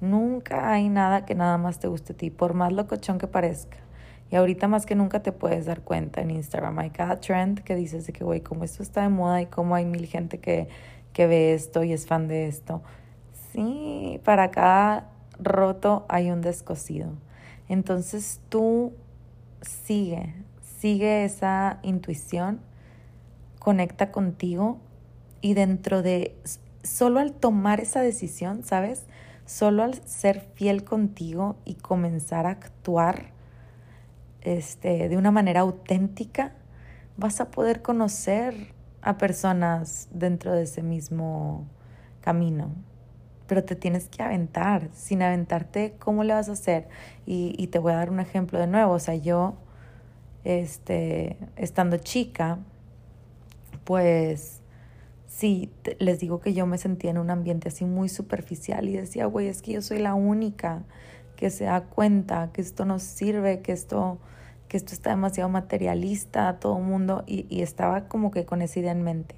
Nunca 0.00 0.72
hay 0.72 0.88
nada 0.88 1.24
que 1.24 1.34
nada 1.34 1.58
más 1.58 1.78
te 1.78 1.88
guste 1.88 2.12
a 2.12 2.16
ti, 2.16 2.30
por 2.30 2.54
más 2.54 2.72
locochón 2.72 3.18
que 3.18 3.26
parezca. 3.26 3.78
Y 4.30 4.36
ahorita 4.36 4.68
más 4.68 4.86
que 4.86 4.94
nunca 4.94 5.22
te 5.22 5.32
puedes 5.32 5.66
dar 5.66 5.82
cuenta 5.82 6.20
en 6.20 6.30
Instagram. 6.30 6.78
Hay 6.80 6.90
cada 6.90 7.20
trend 7.20 7.60
que 7.60 7.76
dices 7.76 8.06
de 8.06 8.12
que, 8.12 8.24
güey, 8.24 8.40
como 8.40 8.64
esto 8.64 8.82
está 8.82 9.02
de 9.02 9.08
moda 9.08 9.40
y 9.40 9.46
como 9.46 9.74
hay 9.74 9.84
mil 9.84 10.06
gente 10.06 10.38
que, 10.38 10.68
que 11.12 11.26
ve 11.26 11.54
esto 11.54 11.84
y 11.84 11.92
es 11.92 12.06
fan 12.06 12.28
de 12.28 12.48
esto. 12.48 12.82
Sí, 13.52 14.20
para 14.24 14.50
cada 14.50 15.10
roto 15.38 16.04
hay 16.08 16.30
un 16.30 16.40
descosido. 16.40 17.12
Entonces 17.68 18.40
tú 18.48 18.92
sigue, 19.62 20.34
sigue 20.78 21.24
esa 21.24 21.78
intuición, 21.82 22.60
conecta 23.58 24.12
contigo 24.12 24.78
y 25.40 25.54
dentro 25.54 26.02
de, 26.02 26.36
solo 26.82 27.20
al 27.20 27.32
tomar 27.32 27.80
esa 27.80 28.00
decisión, 28.00 28.62
¿sabes? 28.62 29.06
Solo 29.46 29.84
al 29.84 29.94
ser 30.06 30.40
fiel 30.40 30.84
contigo 30.84 31.56
y 31.64 31.76
comenzar 31.76 32.46
a 32.46 32.50
actuar 32.50 33.30
este, 34.42 35.08
de 35.08 35.16
una 35.16 35.30
manera 35.30 35.60
auténtica, 35.60 36.52
vas 37.16 37.40
a 37.40 37.50
poder 37.50 37.80
conocer 37.80 38.74
a 39.02 39.18
personas 39.18 40.08
dentro 40.10 40.52
de 40.52 40.64
ese 40.64 40.82
mismo 40.82 41.64
camino. 42.20 42.74
Pero 43.46 43.64
te 43.64 43.76
tienes 43.76 44.08
que 44.08 44.22
aventar. 44.22 44.88
Sin 44.92 45.22
aventarte, 45.22 45.94
¿cómo 46.00 46.24
le 46.24 46.34
vas 46.34 46.48
a 46.48 46.52
hacer? 46.52 46.88
Y, 47.24 47.54
y 47.56 47.68
te 47.68 47.78
voy 47.78 47.92
a 47.92 47.96
dar 47.96 48.10
un 48.10 48.18
ejemplo 48.18 48.58
de 48.58 48.66
nuevo. 48.66 48.94
O 48.94 48.98
sea, 48.98 49.14
yo, 49.14 49.54
este, 50.42 51.38
estando 51.54 51.98
chica, 51.98 52.58
pues 53.84 54.60
sí, 55.36 55.70
les 55.98 56.18
digo 56.18 56.40
que 56.40 56.54
yo 56.54 56.66
me 56.66 56.78
sentía 56.78 57.10
en 57.10 57.18
un 57.18 57.28
ambiente 57.28 57.68
así 57.68 57.84
muy 57.84 58.08
superficial 58.08 58.88
y 58.88 58.96
decía, 58.96 59.26
güey, 59.26 59.48
es 59.48 59.60
que 59.60 59.72
yo 59.72 59.82
soy 59.82 59.98
la 59.98 60.14
única 60.14 60.82
que 61.36 61.50
se 61.50 61.64
da 61.64 61.82
cuenta 61.82 62.50
que 62.54 62.62
esto 62.62 62.86
no 62.86 62.98
sirve, 62.98 63.60
que 63.60 63.72
esto, 63.72 64.18
que 64.68 64.78
esto 64.78 64.94
está 64.94 65.10
demasiado 65.10 65.50
materialista 65.50 66.48
a 66.48 66.58
todo 66.58 66.78
el 66.78 66.84
mundo 66.84 67.22
y, 67.26 67.60
estaba 67.60 68.08
como 68.08 68.30
que 68.30 68.46
con 68.46 68.62
esa 68.62 68.80
idea 68.80 68.92
en 68.92 69.02
mente. 69.02 69.34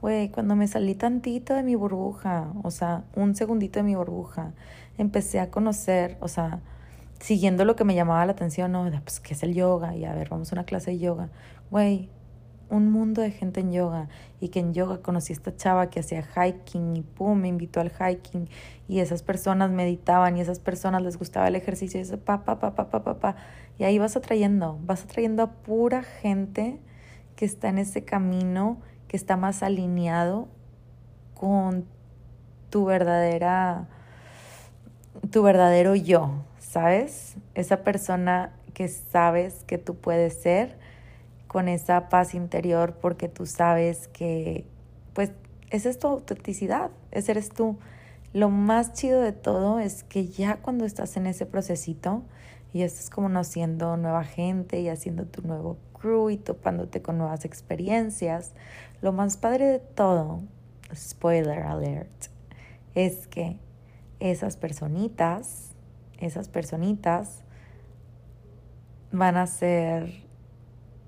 Güey, 0.00 0.30
cuando 0.30 0.56
me 0.56 0.68
salí 0.68 0.94
tantito 0.94 1.52
de 1.54 1.62
mi 1.62 1.74
burbuja, 1.74 2.50
o 2.62 2.70
sea, 2.70 3.04
un 3.14 3.34
segundito 3.34 3.78
de 3.78 3.82
mi 3.82 3.94
burbuja, 3.94 4.52
empecé 4.96 5.40
a 5.40 5.50
conocer, 5.50 6.16
o 6.20 6.28
sea, 6.28 6.60
siguiendo 7.20 7.66
lo 7.66 7.76
que 7.76 7.84
me 7.84 7.94
llamaba 7.94 8.24
la 8.24 8.32
atención, 8.32 8.72
no, 8.72 8.90
pues, 9.04 9.20
¿qué 9.20 9.34
es 9.34 9.42
el 9.42 9.52
yoga? 9.54 9.94
Y 9.96 10.06
a 10.06 10.14
ver, 10.14 10.30
vamos 10.30 10.50
a 10.52 10.54
una 10.54 10.64
clase 10.64 10.92
de 10.92 10.98
yoga. 10.98 11.28
Güey, 11.70 12.08
un 12.68 12.90
mundo 12.90 13.22
de 13.22 13.30
gente 13.30 13.60
en 13.60 13.72
yoga 13.72 14.08
y 14.40 14.48
que 14.48 14.60
en 14.60 14.74
yoga 14.74 14.98
conocí 14.98 15.32
a 15.32 15.36
esta 15.36 15.54
chava 15.56 15.88
que 15.88 16.00
hacía 16.00 16.22
hiking 16.22 16.96
y 16.96 17.02
pum, 17.02 17.40
me 17.40 17.48
invitó 17.48 17.80
al 17.80 17.90
hiking 17.90 18.48
y 18.88 19.00
esas 19.00 19.22
personas 19.22 19.70
meditaban 19.70 20.36
y 20.36 20.40
esas 20.40 20.58
personas 20.58 21.02
les 21.02 21.16
gustaba 21.18 21.48
el 21.48 21.56
ejercicio 21.56 21.98
y 21.98 22.02
eso, 22.02 22.18
pa, 22.18 22.44
pa, 22.44 22.58
pa, 22.58 22.74
pa, 22.74 22.90
pa, 22.90 23.02
pa, 23.02 23.18
pa. 23.18 23.36
Y 23.78 23.84
ahí 23.84 23.98
vas 23.98 24.16
atrayendo, 24.16 24.78
vas 24.82 25.04
atrayendo 25.04 25.42
a 25.42 25.52
pura 25.52 26.02
gente 26.02 26.80
que 27.36 27.44
está 27.44 27.68
en 27.68 27.78
ese 27.78 28.04
camino, 28.04 28.80
que 29.08 29.16
está 29.16 29.36
más 29.36 29.62
alineado 29.62 30.48
con 31.34 31.84
tu 32.70 32.86
verdadera, 32.86 33.88
tu 35.30 35.42
verdadero 35.42 35.94
yo, 35.94 36.44
¿sabes? 36.58 37.36
Esa 37.54 37.84
persona 37.84 38.52
que 38.74 38.88
sabes 38.88 39.64
que 39.64 39.78
tú 39.78 39.94
puedes 39.96 40.34
ser 40.34 40.78
con 41.56 41.68
esa 41.68 42.10
paz 42.10 42.34
interior 42.34 42.98
porque 43.00 43.30
tú 43.30 43.46
sabes 43.46 44.08
que, 44.08 44.66
pues, 45.14 45.32
esa 45.70 45.88
es 45.88 45.98
tu 45.98 46.06
autenticidad, 46.06 46.90
ese 47.12 47.30
eres 47.30 47.48
tú. 47.48 47.78
Lo 48.34 48.50
más 48.50 48.92
chido 48.92 49.22
de 49.22 49.32
todo 49.32 49.78
es 49.78 50.04
que 50.04 50.26
ya 50.26 50.56
cuando 50.56 50.84
estás 50.84 51.16
en 51.16 51.26
ese 51.26 51.46
procesito 51.46 52.24
y 52.74 52.82
estás 52.82 53.08
conociendo 53.08 53.96
nueva 53.96 54.22
gente 54.22 54.80
y 54.80 54.90
haciendo 54.90 55.24
tu 55.24 55.40
nuevo 55.48 55.78
crew 55.98 56.28
y 56.28 56.36
topándote 56.36 57.00
con 57.00 57.16
nuevas 57.16 57.46
experiencias, 57.46 58.52
lo 59.00 59.12
más 59.12 59.38
padre 59.38 59.64
de 59.64 59.78
todo, 59.78 60.42
spoiler 60.94 61.62
alert, 61.62 62.26
es 62.94 63.28
que 63.28 63.56
esas 64.20 64.58
personitas, 64.58 65.70
esas 66.18 66.50
personitas 66.50 67.44
van 69.10 69.38
a 69.38 69.46
ser 69.46 70.25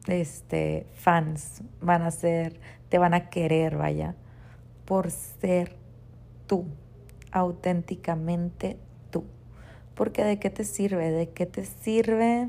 este 0.07 0.87
fans, 0.95 1.63
van 1.81 2.03
a 2.03 2.11
ser, 2.11 2.61
te 2.89 2.99
van 2.99 3.15
a 3.15 3.29
querer, 3.29 3.77
vaya, 3.77 4.15
por 4.85 5.11
ser 5.11 5.77
tú, 6.47 6.67
auténticamente 7.33 8.79
tú. 9.11 9.25
Porque 9.95 10.25
de 10.25 10.39
qué 10.39 10.51
te 10.51 10.65
sirve, 10.65 11.11
de 11.11 11.31
qué 11.31 11.47
te 11.47 11.65
sirve 11.65 12.49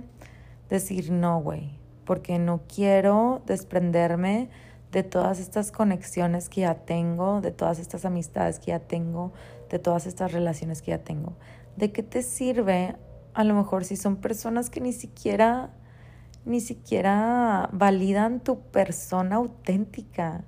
decir 0.69 1.11
no, 1.11 1.41
güey, 1.41 1.71
porque 2.05 2.39
no 2.39 2.61
quiero 2.73 3.41
desprenderme 3.45 4.49
de 4.91 5.03
todas 5.03 5.39
estas 5.39 5.71
conexiones 5.71 6.49
que 6.49 6.61
ya 6.61 6.75
tengo, 6.75 7.41
de 7.41 7.51
todas 7.51 7.79
estas 7.79 8.05
amistades 8.05 8.59
que 8.59 8.67
ya 8.67 8.79
tengo, 8.79 9.31
de 9.69 9.79
todas 9.79 10.07
estas 10.07 10.31
relaciones 10.31 10.81
que 10.81 10.91
ya 10.91 11.03
tengo. 11.03 11.33
¿De 11.75 11.91
qué 11.91 12.03
te 12.03 12.23
sirve 12.23 12.95
a 13.33 13.43
lo 13.43 13.53
mejor 13.53 13.85
si 13.85 13.95
son 13.95 14.15
personas 14.17 14.69
que 14.69 14.81
ni 14.81 14.93
siquiera 14.93 15.69
ni 16.45 16.61
siquiera 16.61 17.69
validan 17.71 18.39
tu 18.39 18.59
persona 18.59 19.37
auténtica? 19.37 20.43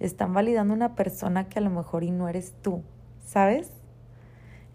Están 0.00 0.34
validando 0.34 0.74
una 0.74 0.94
persona 0.94 1.48
que 1.48 1.58
a 1.58 1.62
lo 1.62 1.70
mejor 1.70 2.04
y 2.04 2.10
no 2.10 2.28
eres 2.28 2.54
tú, 2.62 2.82
¿sabes? 3.24 3.70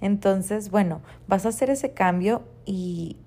Entonces, 0.01 0.71
bueno, 0.71 1.01
vas 1.27 1.45
a 1.45 1.49
hacer 1.49 1.69
ese 1.69 1.93
cambio 1.93 2.43
y 2.65 3.17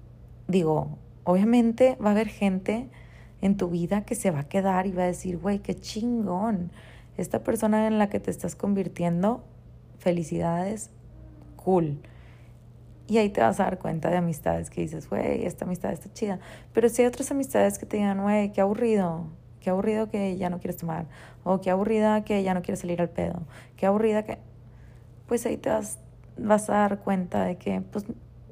digo, 0.48 0.98
obviamente 1.22 1.96
va 2.02 2.08
a 2.08 2.12
haber 2.12 2.28
gente 2.28 2.88
en 3.40 3.56
tu 3.56 3.68
vida 3.68 4.04
que 4.04 4.14
se 4.14 4.30
va 4.30 4.40
a 4.40 4.48
quedar 4.48 4.86
y 4.86 4.92
va 4.92 5.04
a 5.04 5.06
decir, 5.06 5.38
güey, 5.38 5.60
qué 5.60 5.74
chingón. 5.74 6.72
Esta 7.16 7.44
persona 7.44 7.86
en 7.86 7.98
la 7.98 8.08
que 8.08 8.18
te 8.18 8.30
estás 8.30 8.56
convirtiendo, 8.56 9.44
felicidades, 9.98 10.90
cool. 11.56 12.00
Y 13.06 13.18
ahí 13.18 13.28
te 13.28 13.40
vas 13.40 13.60
a 13.60 13.64
dar 13.64 13.78
cuenta 13.78 14.10
de 14.10 14.16
amistades 14.16 14.70
que 14.70 14.80
dices, 14.80 15.08
güey, 15.08 15.44
esta 15.44 15.64
amistad 15.64 15.92
está 15.92 16.12
chida. 16.12 16.38
Pero 16.72 16.88
si 16.88 17.02
hay 17.02 17.08
otras 17.08 17.30
amistades 17.30 17.78
que 17.78 17.86
te 17.86 17.98
digan, 17.98 18.22
güey, 18.22 18.52
qué 18.52 18.60
aburrido, 18.60 19.26
qué 19.60 19.70
aburrido 19.70 20.08
que 20.08 20.36
ya 20.36 20.48
no 20.48 20.58
quieres 20.58 20.78
tomar, 20.78 21.06
o 21.42 21.60
qué 21.60 21.70
aburrida 21.70 22.24
que 22.24 22.42
ya 22.42 22.54
no 22.54 22.62
quieres 22.62 22.80
salir 22.80 23.00
al 23.00 23.10
pedo, 23.10 23.42
qué 23.76 23.86
aburrida 23.86 24.24
que... 24.24 24.38
Pues 25.26 25.44
ahí 25.46 25.56
te 25.56 25.70
vas, 25.70 25.98
vas 26.38 26.68
a 26.70 26.74
dar 26.74 27.00
cuenta 27.00 27.44
de 27.44 27.56
que 27.56 27.80
pues 27.80 28.04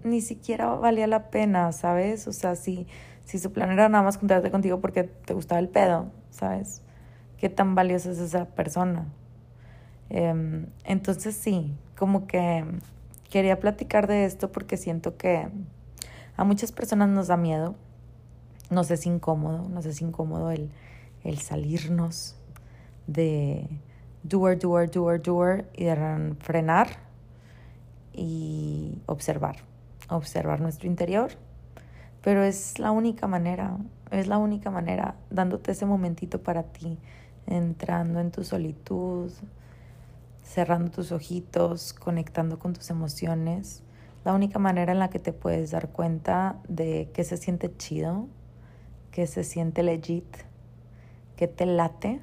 ni 0.05 0.21
siquiera 0.21 0.67
valía 0.75 1.07
la 1.07 1.31
pena, 1.31 1.71
¿sabes? 1.73 2.27
O 2.27 2.33
sea, 2.33 2.57
si 2.57 2.87
si 3.25 3.39
su 3.39 3.53
plan 3.53 3.71
era 3.71 3.89
nada 3.89 4.05
más 4.05 4.19
juntarte 4.19 4.51
contigo 4.51 4.81
porque 4.81 5.05
te 5.05 5.35
gustaba 5.35 5.61
el 5.61 5.69
pedo, 5.69 6.11
¿sabes? 6.31 6.83
¿Qué 7.39 7.49
tan 7.49 7.75
valiosa 7.75 8.11
es 8.11 8.19
esa 8.19 8.47
persona? 8.47 9.07
Em, 10.11 10.67
entonces 10.85 11.37
sí, 11.37 11.75
como 11.97 12.27
que 12.27 12.65
quería 13.33 13.59
platicar 13.59 14.07
de 14.09 14.27
esto 14.27 14.53
porque 14.53 14.77
siento 14.77 15.17
que 15.17 15.49
a 16.37 16.45
muchas 16.45 16.71
personas 16.71 17.09
nos 17.09 17.29
da 17.29 17.39
miedo, 17.39 17.75
nos 18.69 18.91
es 18.91 19.07
incómodo, 19.07 19.71
nos 19.71 19.87
es 19.87 20.03
incómodo 20.03 20.51
el, 20.51 20.71
el 21.25 21.39
salirnos 21.39 22.37
de 23.07 23.67
doer, 24.23 24.59
doer, 24.59 24.91
doer, 24.91 25.23
doer 25.23 25.67
y 25.73 25.85
de 25.85 26.37
frenar 26.41 26.89
y 28.13 29.01
observar, 29.07 29.57
observar 30.11 30.61
nuestro 30.61 30.87
interior. 30.87 31.31
Pero 32.21 32.43
es 32.43 32.79
la 32.79 32.91
única 32.91 33.27
manera, 33.29 33.79
es 34.11 34.27
la 34.27 34.37
única 34.37 34.71
manera, 34.71 35.15
dándote 35.31 35.73
ese 35.73 35.87
momentito 35.87 36.43
para 36.43 36.65
ti, 36.65 36.99
entrando 37.47 38.21
en 38.21 38.31
tu 38.31 38.45
solitud, 38.45 39.33
cerrando 40.53 40.91
tus 40.91 41.13
ojitos, 41.13 41.95
conectando 41.95 42.59
con 42.59 42.75
tus 42.75 42.91
emociones. 42.91 43.83
La 44.25 44.35
única 44.35 44.59
manera 44.59 44.93
en 44.93 44.99
la 44.99 45.09
que 45.09 45.19
te 45.19 45.33
puedes 45.33 45.71
dar 45.71 45.89
cuenta 45.89 46.57
de 46.69 47.09
que 47.15 47.25
se 47.25 47.39
siente 47.39 47.75
chido, 47.77 48.27
que 49.11 49.27
se 49.27 49.45
siente 49.45 49.83
legit, 49.83 50.37
que 51.37 51.49
te 51.49 51.65
late 51.65 52.21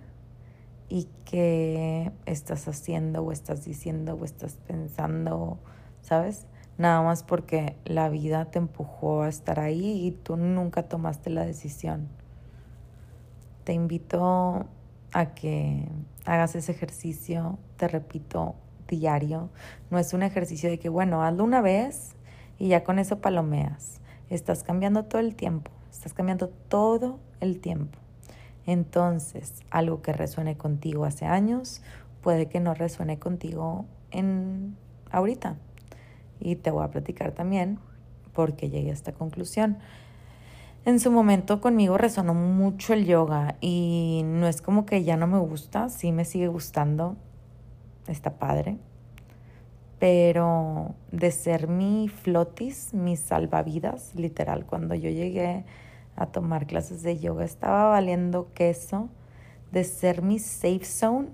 y 0.89 1.07
que 1.25 2.11
estás 2.25 2.67
haciendo 2.67 3.23
o 3.23 3.31
estás 3.31 3.65
diciendo 3.65 4.13
o 4.13 4.25
estás 4.25 4.57
pensando, 4.67 5.57
¿sabes? 6.01 6.45
nada 6.79 7.01
más 7.01 7.23
porque 7.23 7.75
la 7.83 8.07
vida 8.09 8.45
te 8.45 8.57
empujó 8.57 9.23
a 9.23 9.29
estar 9.29 9.59
ahí 9.59 10.07
y 10.07 10.11
tú 10.11 10.37
nunca 10.37 10.83
tomaste 10.83 11.29
la 11.29 11.45
decisión. 11.45 12.07
Te 13.65 13.73
invito 13.73 14.65
a 15.13 15.33
que 15.33 15.87
hagas 16.25 16.55
ese 16.55 16.71
ejercicio, 16.71 17.57
te 17.77 17.87
repito, 17.87 18.55
diario. 18.87 19.49
No 19.89 19.99
es 19.99 20.13
un 20.13 20.23
ejercicio 20.23 20.69
de 20.69 20.79
que, 20.79 20.89
bueno, 20.89 21.23
hazlo 21.23 21.43
una 21.43 21.61
vez 21.61 22.15
y 22.57 22.69
ya 22.69 22.83
con 22.83 22.99
eso 22.99 23.19
palomeas. 23.19 24.01
Estás 24.29 24.63
cambiando 24.63 25.05
todo 25.05 25.21
el 25.21 25.35
tiempo, 25.35 25.71
estás 25.91 26.13
cambiando 26.13 26.49
todo 26.49 27.19
el 27.39 27.59
tiempo. 27.59 27.97
Entonces, 28.65 29.63
algo 29.71 30.01
que 30.01 30.13
resuene 30.13 30.57
contigo 30.57 31.05
hace 31.05 31.25
años 31.25 31.81
puede 32.21 32.47
que 32.47 32.59
no 32.59 32.73
resuene 32.73 33.17
contigo 33.17 33.85
en 34.11 34.75
ahorita 35.09 35.55
y 36.39 36.55
te 36.55 36.71
voy 36.71 36.83
a 36.83 36.91
platicar 36.91 37.31
también 37.31 37.79
porque 38.33 38.69
llegué 38.69 38.91
a 38.91 38.93
esta 38.93 39.13
conclusión. 39.13 39.77
En 40.89 40.99
su 40.99 41.11
momento 41.11 41.61
conmigo 41.61 41.99
resonó 41.99 42.33
mucho 42.33 42.93
el 42.93 43.05
yoga 43.05 43.57
y 43.61 44.23
no 44.25 44.47
es 44.47 44.59
como 44.63 44.87
que 44.87 45.03
ya 45.03 45.17
no 45.17 45.27
me 45.27 45.37
gusta, 45.37 45.87
sí 45.89 46.11
me 46.11 46.25
sigue 46.25 46.47
gustando, 46.47 47.15
está 48.07 48.39
padre, 48.39 48.75
pero 49.99 50.95
de 51.11 51.29
ser 51.29 51.67
mi 51.67 52.07
flotis, 52.07 52.95
mi 52.95 53.17
salvavidas, 53.17 54.15
literal, 54.15 54.65
cuando 54.65 54.95
yo 54.95 55.11
llegué 55.11 55.63
a 56.15 56.25
tomar 56.25 56.65
clases 56.65 57.03
de 57.03 57.19
yoga 57.19 57.45
estaba 57.45 57.89
valiendo 57.89 58.51
queso, 58.55 59.09
de 59.71 59.83
ser 59.83 60.23
mi 60.23 60.39
safe 60.39 60.85
zone, 60.85 61.27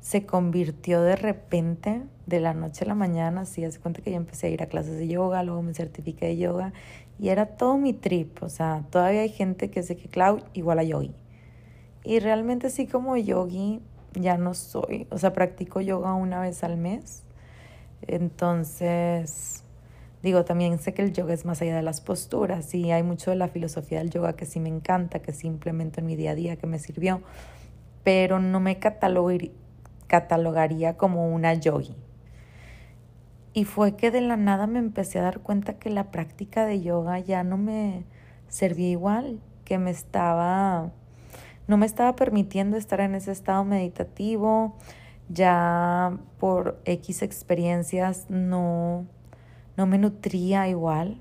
se 0.00 0.26
convirtió 0.26 1.00
de 1.02 1.14
repente, 1.14 2.02
de 2.26 2.40
la 2.40 2.54
noche 2.54 2.84
a 2.84 2.88
la 2.88 2.96
mañana, 2.96 3.42
así, 3.42 3.64
hace 3.64 3.78
cuenta 3.78 4.02
que 4.02 4.10
yo 4.10 4.16
empecé 4.16 4.48
a 4.48 4.50
ir 4.50 4.62
a 4.64 4.66
clases 4.66 4.98
de 4.98 5.06
yoga, 5.06 5.44
luego 5.44 5.62
me 5.62 5.74
certifiqué 5.74 6.26
de 6.26 6.38
yoga 6.38 6.72
y 7.20 7.28
era 7.28 7.44
todo 7.44 7.76
mi 7.76 7.92
trip, 7.92 8.42
o 8.42 8.48
sea, 8.48 8.82
todavía 8.88 9.20
hay 9.20 9.28
gente 9.28 9.70
que 9.70 9.82
sé 9.82 9.94
que 9.94 10.08
Cloud 10.08 10.40
igual 10.54 10.78
a 10.78 10.82
yogi. 10.82 11.14
Y 12.02 12.18
realmente 12.18 12.68
así 12.68 12.86
como 12.86 13.14
yogi 13.14 13.82
ya 14.14 14.38
no 14.38 14.54
soy, 14.54 15.06
o 15.10 15.18
sea, 15.18 15.34
practico 15.34 15.82
yoga 15.82 16.14
una 16.14 16.40
vez 16.40 16.64
al 16.64 16.78
mes. 16.78 17.24
Entonces, 18.06 19.64
digo, 20.22 20.46
también 20.46 20.78
sé 20.78 20.94
que 20.94 21.02
el 21.02 21.12
yoga 21.12 21.34
es 21.34 21.44
más 21.44 21.60
allá 21.60 21.76
de 21.76 21.82
las 21.82 22.00
posturas 22.00 22.74
y 22.74 22.90
hay 22.90 23.02
mucho 23.02 23.30
de 23.30 23.36
la 23.36 23.48
filosofía 23.48 23.98
del 23.98 24.08
yoga 24.08 24.32
que 24.32 24.46
sí 24.46 24.58
me 24.58 24.70
encanta, 24.70 25.20
que 25.20 25.32
sí 25.32 25.46
implemento 25.46 26.00
en 26.00 26.06
mi 26.06 26.16
día 26.16 26.30
a 26.30 26.34
día, 26.34 26.56
que 26.56 26.66
me 26.66 26.78
sirvió, 26.78 27.20
pero 28.02 28.40
no 28.40 28.60
me 28.60 28.78
catalogaría 28.78 30.96
como 30.96 31.28
una 31.28 31.52
yogi. 31.52 31.94
Y 33.52 33.64
fue 33.64 33.96
que 33.96 34.10
de 34.10 34.20
la 34.20 34.36
nada 34.36 34.66
me 34.66 34.78
empecé 34.78 35.18
a 35.18 35.22
dar 35.22 35.40
cuenta 35.40 35.78
que 35.78 35.90
la 35.90 36.10
práctica 36.10 36.66
de 36.66 36.82
yoga 36.82 37.18
ya 37.18 37.42
no 37.42 37.56
me 37.56 38.04
servía 38.48 38.90
igual, 38.90 39.40
que 39.64 39.78
me 39.78 39.90
estaba, 39.90 40.90
no 41.66 41.76
me 41.76 41.86
estaba 41.86 42.14
permitiendo 42.14 42.76
estar 42.76 43.00
en 43.00 43.14
ese 43.14 43.32
estado 43.32 43.64
meditativo, 43.64 44.76
ya 45.28 46.16
por 46.38 46.80
X 46.84 47.22
experiencias 47.22 48.26
no, 48.28 49.06
no 49.76 49.86
me 49.86 49.98
nutría 49.98 50.68
igual. 50.68 51.20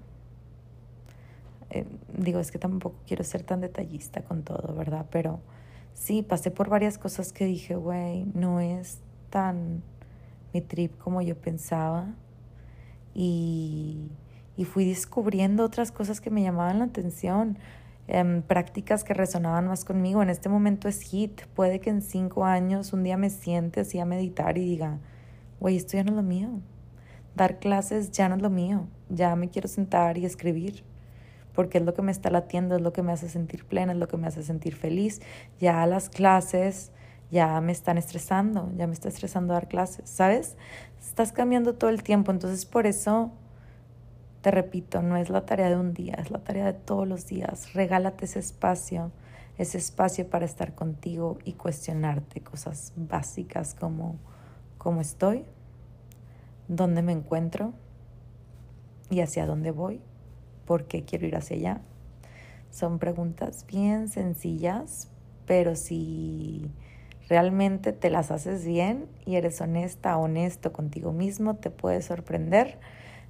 Eh, 1.71 1.85
digo, 2.15 2.39
es 2.39 2.51
que 2.51 2.59
tampoco 2.59 2.95
quiero 3.07 3.23
ser 3.23 3.43
tan 3.43 3.61
detallista 3.61 4.23
con 4.23 4.43
todo, 4.43 4.73
¿verdad? 4.75 5.05
Pero 5.11 5.39
sí, 5.93 6.23
pasé 6.23 6.51
por 6.51 6.69
varias 6.69 6.97
cosas 6.97 7.31
que 7.31 7.45
dije, 7.45 7.75
güey, 7.75 8.25
no 8.33 8.59
es 8.59 8.99
tan 9.29 9.83
mi 10.53 10.61
trip 10.61 10.97
como 10.97 11.21
yo 11.21 11.35
pensaba. 11.35 12.07
Y, 13.13 14.11
y 14.57 14.65
fui 14.65 14.85
descubriendo 14.85 15.63
otras 15.63 15.91
cosas 15.91 16.21
que 16.21 16.29
me 16.29 16.43
llamaban 16.43 16.79
la 16.79 16.85
atención. 16.85 17.57
em, 18.07 18.41
prácticas 18.41 19.03
que 19.03 19.13
resonaban 19.13 19.67
más 19.67 19.85
conmigo. 19.85 20.23
En 20.23 20.29
este 20.29 20.49
momento 20.49 20.87
es 20.87 21.01
hit. 21.01 21.41
Puede 21.53 21.79
que 21.79 21.91
en 21.91 22.01
cinco 22.01 22.43
años 22.45 22.91
un 22.93 23.03
día 23.03 23.17
me 23.17 23.29
siente 23.29 23.81
así 23.81 23.99
a 23.99 24.05
meditar 24.05 24.57
y 24.57 24.65
diga, 24.65 24.99
güey, 25.59 25.77
esto 25.77 25.93
ya 25.97 26.03
no 26.03 26.11
es 26.11 26.15
lo 26.15 26.23
mío. 26.23 26.49
Dar 27.35 27.59
clases 27.59 28.11
ya 28.11 28.27
no 28.29 28.35
es 28.35 28.41
lo 28.41 28.49
mío. 28.49 28.87
Ya 29.09 29.35
me 29.35 29.49
quiero 29.49 29.67
sentar 29.67 30.17
y 30.17 30.25
escribir 30.25 30.83
porque 31.53 31.79
es 31.79 31.83
lo 31.83 31.93
que 31.93 32.01
me 32.01 32.11
está 32.11 32.29
latiendo, 32.29 32.75
es 32.77 32.81
lo 32.81 32.93
que 32.93 33.03
me 33.03 33.11
hace 33.11 33.27
sentir 33.27 33.65
plena, 33.65 33.91
es 33.91 33.97
lo 33.99 34.07
que 34.07 34.17
me 34.17 34.27
hace 34.27 34.43
sentir 34.43 34.75
feliz. 34.75 35.21
Ya 35.59 35.85
las 35.85 36.09
clases 36.09 36.91
ya 37.31 37.59
me 37.61 37.71
están 37.71 37.97
estresando, 37.97 38.71
ya 38.75 38.87
me 38.87 38.93
está 38.93 39.07
estresando 39.07 39.53
dar 39.53 39.67
clases, 39.67 40.09
¿sabes? 40.09 40.57
Estás 40.99 41.31
cambiando 41.31 41.75
todo 41.75 41.89
el 41.89 42.03
tiempo, 42.03 42.31
entonces 42.31 42.65
por 42.65 42.87
eso 42.87 43.31
te 44.41 44.51
repito, 44.51 45.01
no 45.01 45.17
es 45.17 45.29
la 45.29 45.45
tarea 45.45 45.69
de 45.69 45.75
un 45.75 45.93
día, 45.93 46.15
es 46.15 46.31
la 46.31 46.39
tarea 46.39 46.65
de 46.65 46.73
todos 46.73 47.07
los 47.07 47.27
días. 47.27 47.73
Regálate 47.73 48.25
ese 48.25 48.39
espacio, 48.39 49.11
ese 49.57 49.77
espacio 49.77 50.29
para 50.29 50.45
estar 50.45 50.73
contigo 50.75 51.37
y 51.43 51.53
cuestionarte 51.53 52.41
cosas 52.41 52.93
básicas 52.95 53.75
como 53.75 54.15
cómo 54.77 55.01
estoy, 55.01 55.45
dónde 56.67 57.01
me 57.01 57.11
encuentro 57.11 57.73
y 59.09 59.19
hacia 59.19 59.45
dónde 59.45 59.71
voy, 59.71 60.01
por 60.65 60.85
qué 60.85 61.03
quiero 61.03 61.27
ir 61.27 61.35
hacia 61.35 61.57
allá. 61.57 61.81
Son 62.71 62.97
preguntas 62.97 63.65
bien 63.67 64.07
sencillas, 64.07 65.09
pero 65.45 65.75
si 65.75 66.71
realmente 67.29 67.93
te 67.93 68.09
las 68.09 68.31
haces 68.31 68.65
bien 68.65 69.05
y 69.25 69.35
eres 69.35 69.61
honesta, 69.61 70.17
honesto 70.17 70.73
contigo 70.73 71.13
mismo, 71.13 71.55
te 71.55 71.69
puedes 71.69 72.05
sorprender 72.05 72.79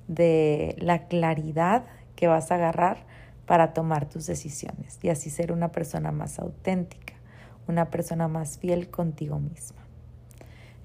de 0.07 0.75
la 0.79 1.07
claridad 1.07 1.85
que 2.15 2.27
vas 2.27 2.51
a 2.51 2.55
agarrar 2.55 3.05
para 3.45 3.73
tomar 3.73 4.07
tus 4.07 4.25
decisiones 4.25 4.99
y 5.01 5.09
así 5.09 5.29
ser 5.29 5.51
una 5.51 5.71
persona 5.71 6.11
más 6.11 6.39
auténtica, 6.39 7.13
una 7.67 7.89
persona 7.89 8.27
más 8.27 8.57
fiel 8.57 8.89
contigo 8.89 9.39
misma. 9.39 9.83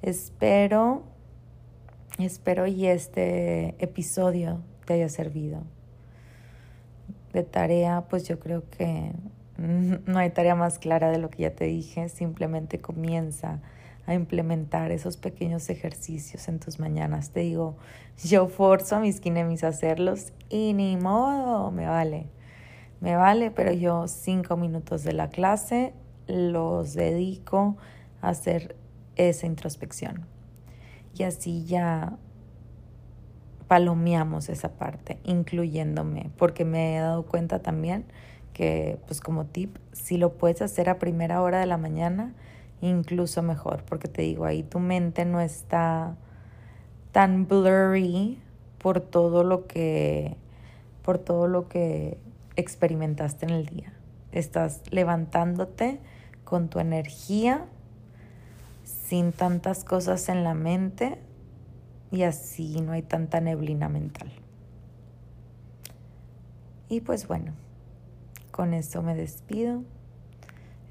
Espero, 0.03 1.05
espero 2.19 2.67
y 2.67 2.87
este 2.87 3.77
episodio 3.79 4.61
te 4.87 4.95
haya 4.95 5.09
servido. 5.09 5.63
De 7.33 7.43
tarea, 7.43 8.05
pues 8.09 8.27
yo 8.29 8.39
creo 8.39 8.69
que 8.71 9.13
no 10.07 10.19
hay 10.19 10.31
tarea 10.31 10.55
más 10.55 10.79
clara 10.79 11.11
de 11.11 11.19
lo 11.19 11.31
que 11.31 11.43
ya 11.43 11.55
te 11.55 11.65
dije, 11.65 12.09
simplemente 12.09 12.81
comienza 12.81 13.61
a 14.07 14.15
implementar 14.15 14.91
esos 14.91 15.17
pequeños 15.17 15.71
ejercicios 15.71 16.49
en 16.49 16.61
tus 16.61 16.79
mañanas. 16.79 17.31
Te 17.31 17.41
digo, 17.41 17.77
yo 18.23 18.49
forzo 18.49 18.97
a 18.97 19.01
mis 19.01 19.21
kinemis 19.21 19.65
a 19.65 19.69
hacerlos 19.69 20.33
y 20.51 20.75
ni 20.75 20.97
modo, 20.97 21.71
me 21.71 21.87
vale. 21.87 22.27
Me 23.01 23.17
vale, 23.17 23.51
pero 23.51 23.73
yo 23.73 24.09
cinco 24.09 24.57
minutos 24.57 25.05
de 25.05 25.13
la 25.13 25.29
clase 25.29 25.95
los 26.27 26.95
dedico 26.95 27.77
a 28.21 28.31
hacer 28.31 28.77
esa 29.17 29.47
introspección. 29.47 30.27
Y 31.15 31.23
así 31.23 31.65
ya 31.65 32.17
palomeamos 33.69 34.49
esa 34.49 34.77
parte, 34.77 35.19
incluyéndome, 35.25 36.31
porque 36.37 36.65
me 36.65 36.97
he 36.97 37.01
dado 37.01 37.25
cuenta 37.25 37.61
también 37.61 38.05
que 38.55 38.99
pues 39.07 39.21
como 39.21 39.45
tip, 39.45 39.77
si 39.93 40.17
lo 40.17 40.33
puedes 40.33 40.63
hacer 40.63 40.89
a 40.89 40.99
primera 40.99 41.43
hora 41.43 41.61
de 41.61 41.67
la 41.67 41.77
mañana, 41.77 42.33
incluso 42.81 43.43
mejor, 43.43 43.85
porque 43.85 44.09
te 44.09 44.23
digo, 44.23 44.47
ahí 44.47 44.63
tu 44.63 44.79
mente 44.79 45.27
no 45.27 45.41
está 45.41 46.17
tan 47.13 47.47
blurry 47.47 48.39
por 48.79 49.01
todo 49.01 49.45
lo 49.45 49.67
que 49.67 50.37
por 51.03 51.19
todo 51.19 51.49
lo 51.49 51.69
que 51.69 52.17
experimentaste 52.57 53.45
en 53.45 53.53
el 53.53 53.67
día. 53.67 53.93
Estás 54.33 54.81
levantándote 54.91 56.01
con 56.45 56.69
tu 56.69 56.79
energía 56.79 57.67
sin 58.85 59.33
tantas 59.33 59.85
cosas 59.85 60.29
en 60.31 60.45
la 60.45 60.55
mente 60.55 61.19
y 62.11 62.23
así 62.23 62.81
no 62.81 62.93
hay 62.93 63.03
tanta 63.03 63.41
neblina 63.41 63.89
mental. 63.89 64.33
Y 66.89 67.01
pues 67.01 67.27
bueno, 67.27 67.53
con 68.55 68.73
eso 68.73 69.03
me 69.03 69.17
despido. 69.17 69.83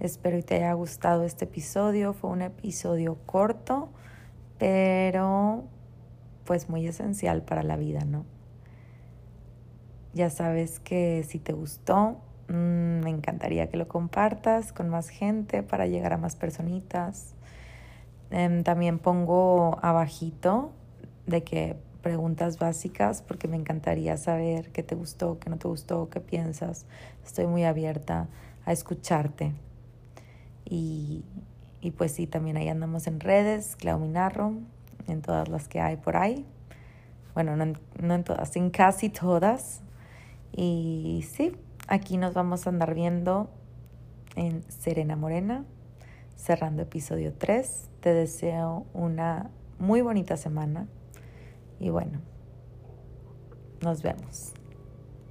Espero 0.02 0.36
que 0.36 0.44
te 0.44 0.56
haya 0.56 0.74
gustado 0.74 1.24
este 1.24 1.46
episodio. 1.46 2.12
Fue 2.12 2.30
un 2.30 2.42
episodio 2.42 3.18
corto, 3.26 3.90
pero 4.58 5.64
pues 6.44 6.68
muy 6.68 6.86
esencial 6.86 7.42
para 7.42 7.64
la 7.64 7.78
vida, 7.78 8.02
¿no? 8.04 8.26
Ya 10.14 10.30
sabes 10.30 10.82
que 10.82 11.24
si 11.26 11.40
te 11.40 11.54
gustó, 11.54 12.18
mm, 12.50 13.00
me 13.00 13.10
encantaría 13.10 13.70
que 13.70 13.78
lo 13.78 13.88
compartas 13.88 14.74
con 14.74 14.90
más 14.90 15.08
gente 15.08 15.64
para 15.64 15.88
llegar 15.88 16.12
a 16.12 16.18
más 16.18 16.36
personitas. 16.36 17.34
Em, 18.30 18.64
también 18.64 19.00
pongo 19.00 19.80
abajito 19.82 20.74
de 21.28 21.46
que 21.46 21.78
preguntas 22.04 22.60
básicas 22.60 23.24
porque 23.24 23.48
me 23.48 23.56
encantaría 23.56 24.18
saber 24.18 24.70
qué 24.72 24.84
te 24.84 24.94
gustó, 24.94 25.40
qué 25.40 25.50
no 25.50 25.58
te 25.58 25.68
gustó, 25.68 26.10
qué 26.10 26.20
piensas. 26.20 26.86
Estoy 27.26 27.48
muy 27.48 27.64
abierta 27.64 28.28
a 28.66 28.74
escucharte. 28.74 29.54
Y, 30.66 31.24
y 31.82 31.92
pues 31.92 32.12
sí, 32.12 32.28
también 32.28 32.58
ahí 32.58 32.68
andamos 32.68 33.08
en 33.08 33.20
redes, 33.20 33.76
Clau 33.78 34.00
Minarro, 34.00 34.54
en 35.08 35.22
todas 35.22 35.48
las 35.48 35.68
que 35.68 35.80
hay 35.80 35.96
por 35.96 36.18
ahí. 36.18 36.46
Bueno, 37.34 37.56
no 37.56 37.64
en, 37.64 37.78
no 38.00 38.14
en 38.14 38.24
todas, 38.24 38.56
en 38.58 38.70
casi 38.70 39.10
todas. 39.10 39.82
Y 40.52 41.26
sí, 41.32 41.56
aquí 41.88 42.18
nos 42.18 42.34
vamos 42.34 42.68
a 42.68 42.70
andar 42.70 42.94
viendo 42.94 43.50
en 44.36 44.64
Serena 44.70 45.16
Morena, 45.16 45.64
cerrando 46.36 46.84
episodio 46.84 47.34
3. 47.34 47.90
Te 48.02 48.14
deseo 48.14 48.86
una 48.94 49.50
muy 49.80 50.02
bonita 50.02 50.36
semana 50.36 50.88
y 51.84 51.90
bueno, 51.90 52.22
nos 53.82 54.02
vemos. 54.02 54.54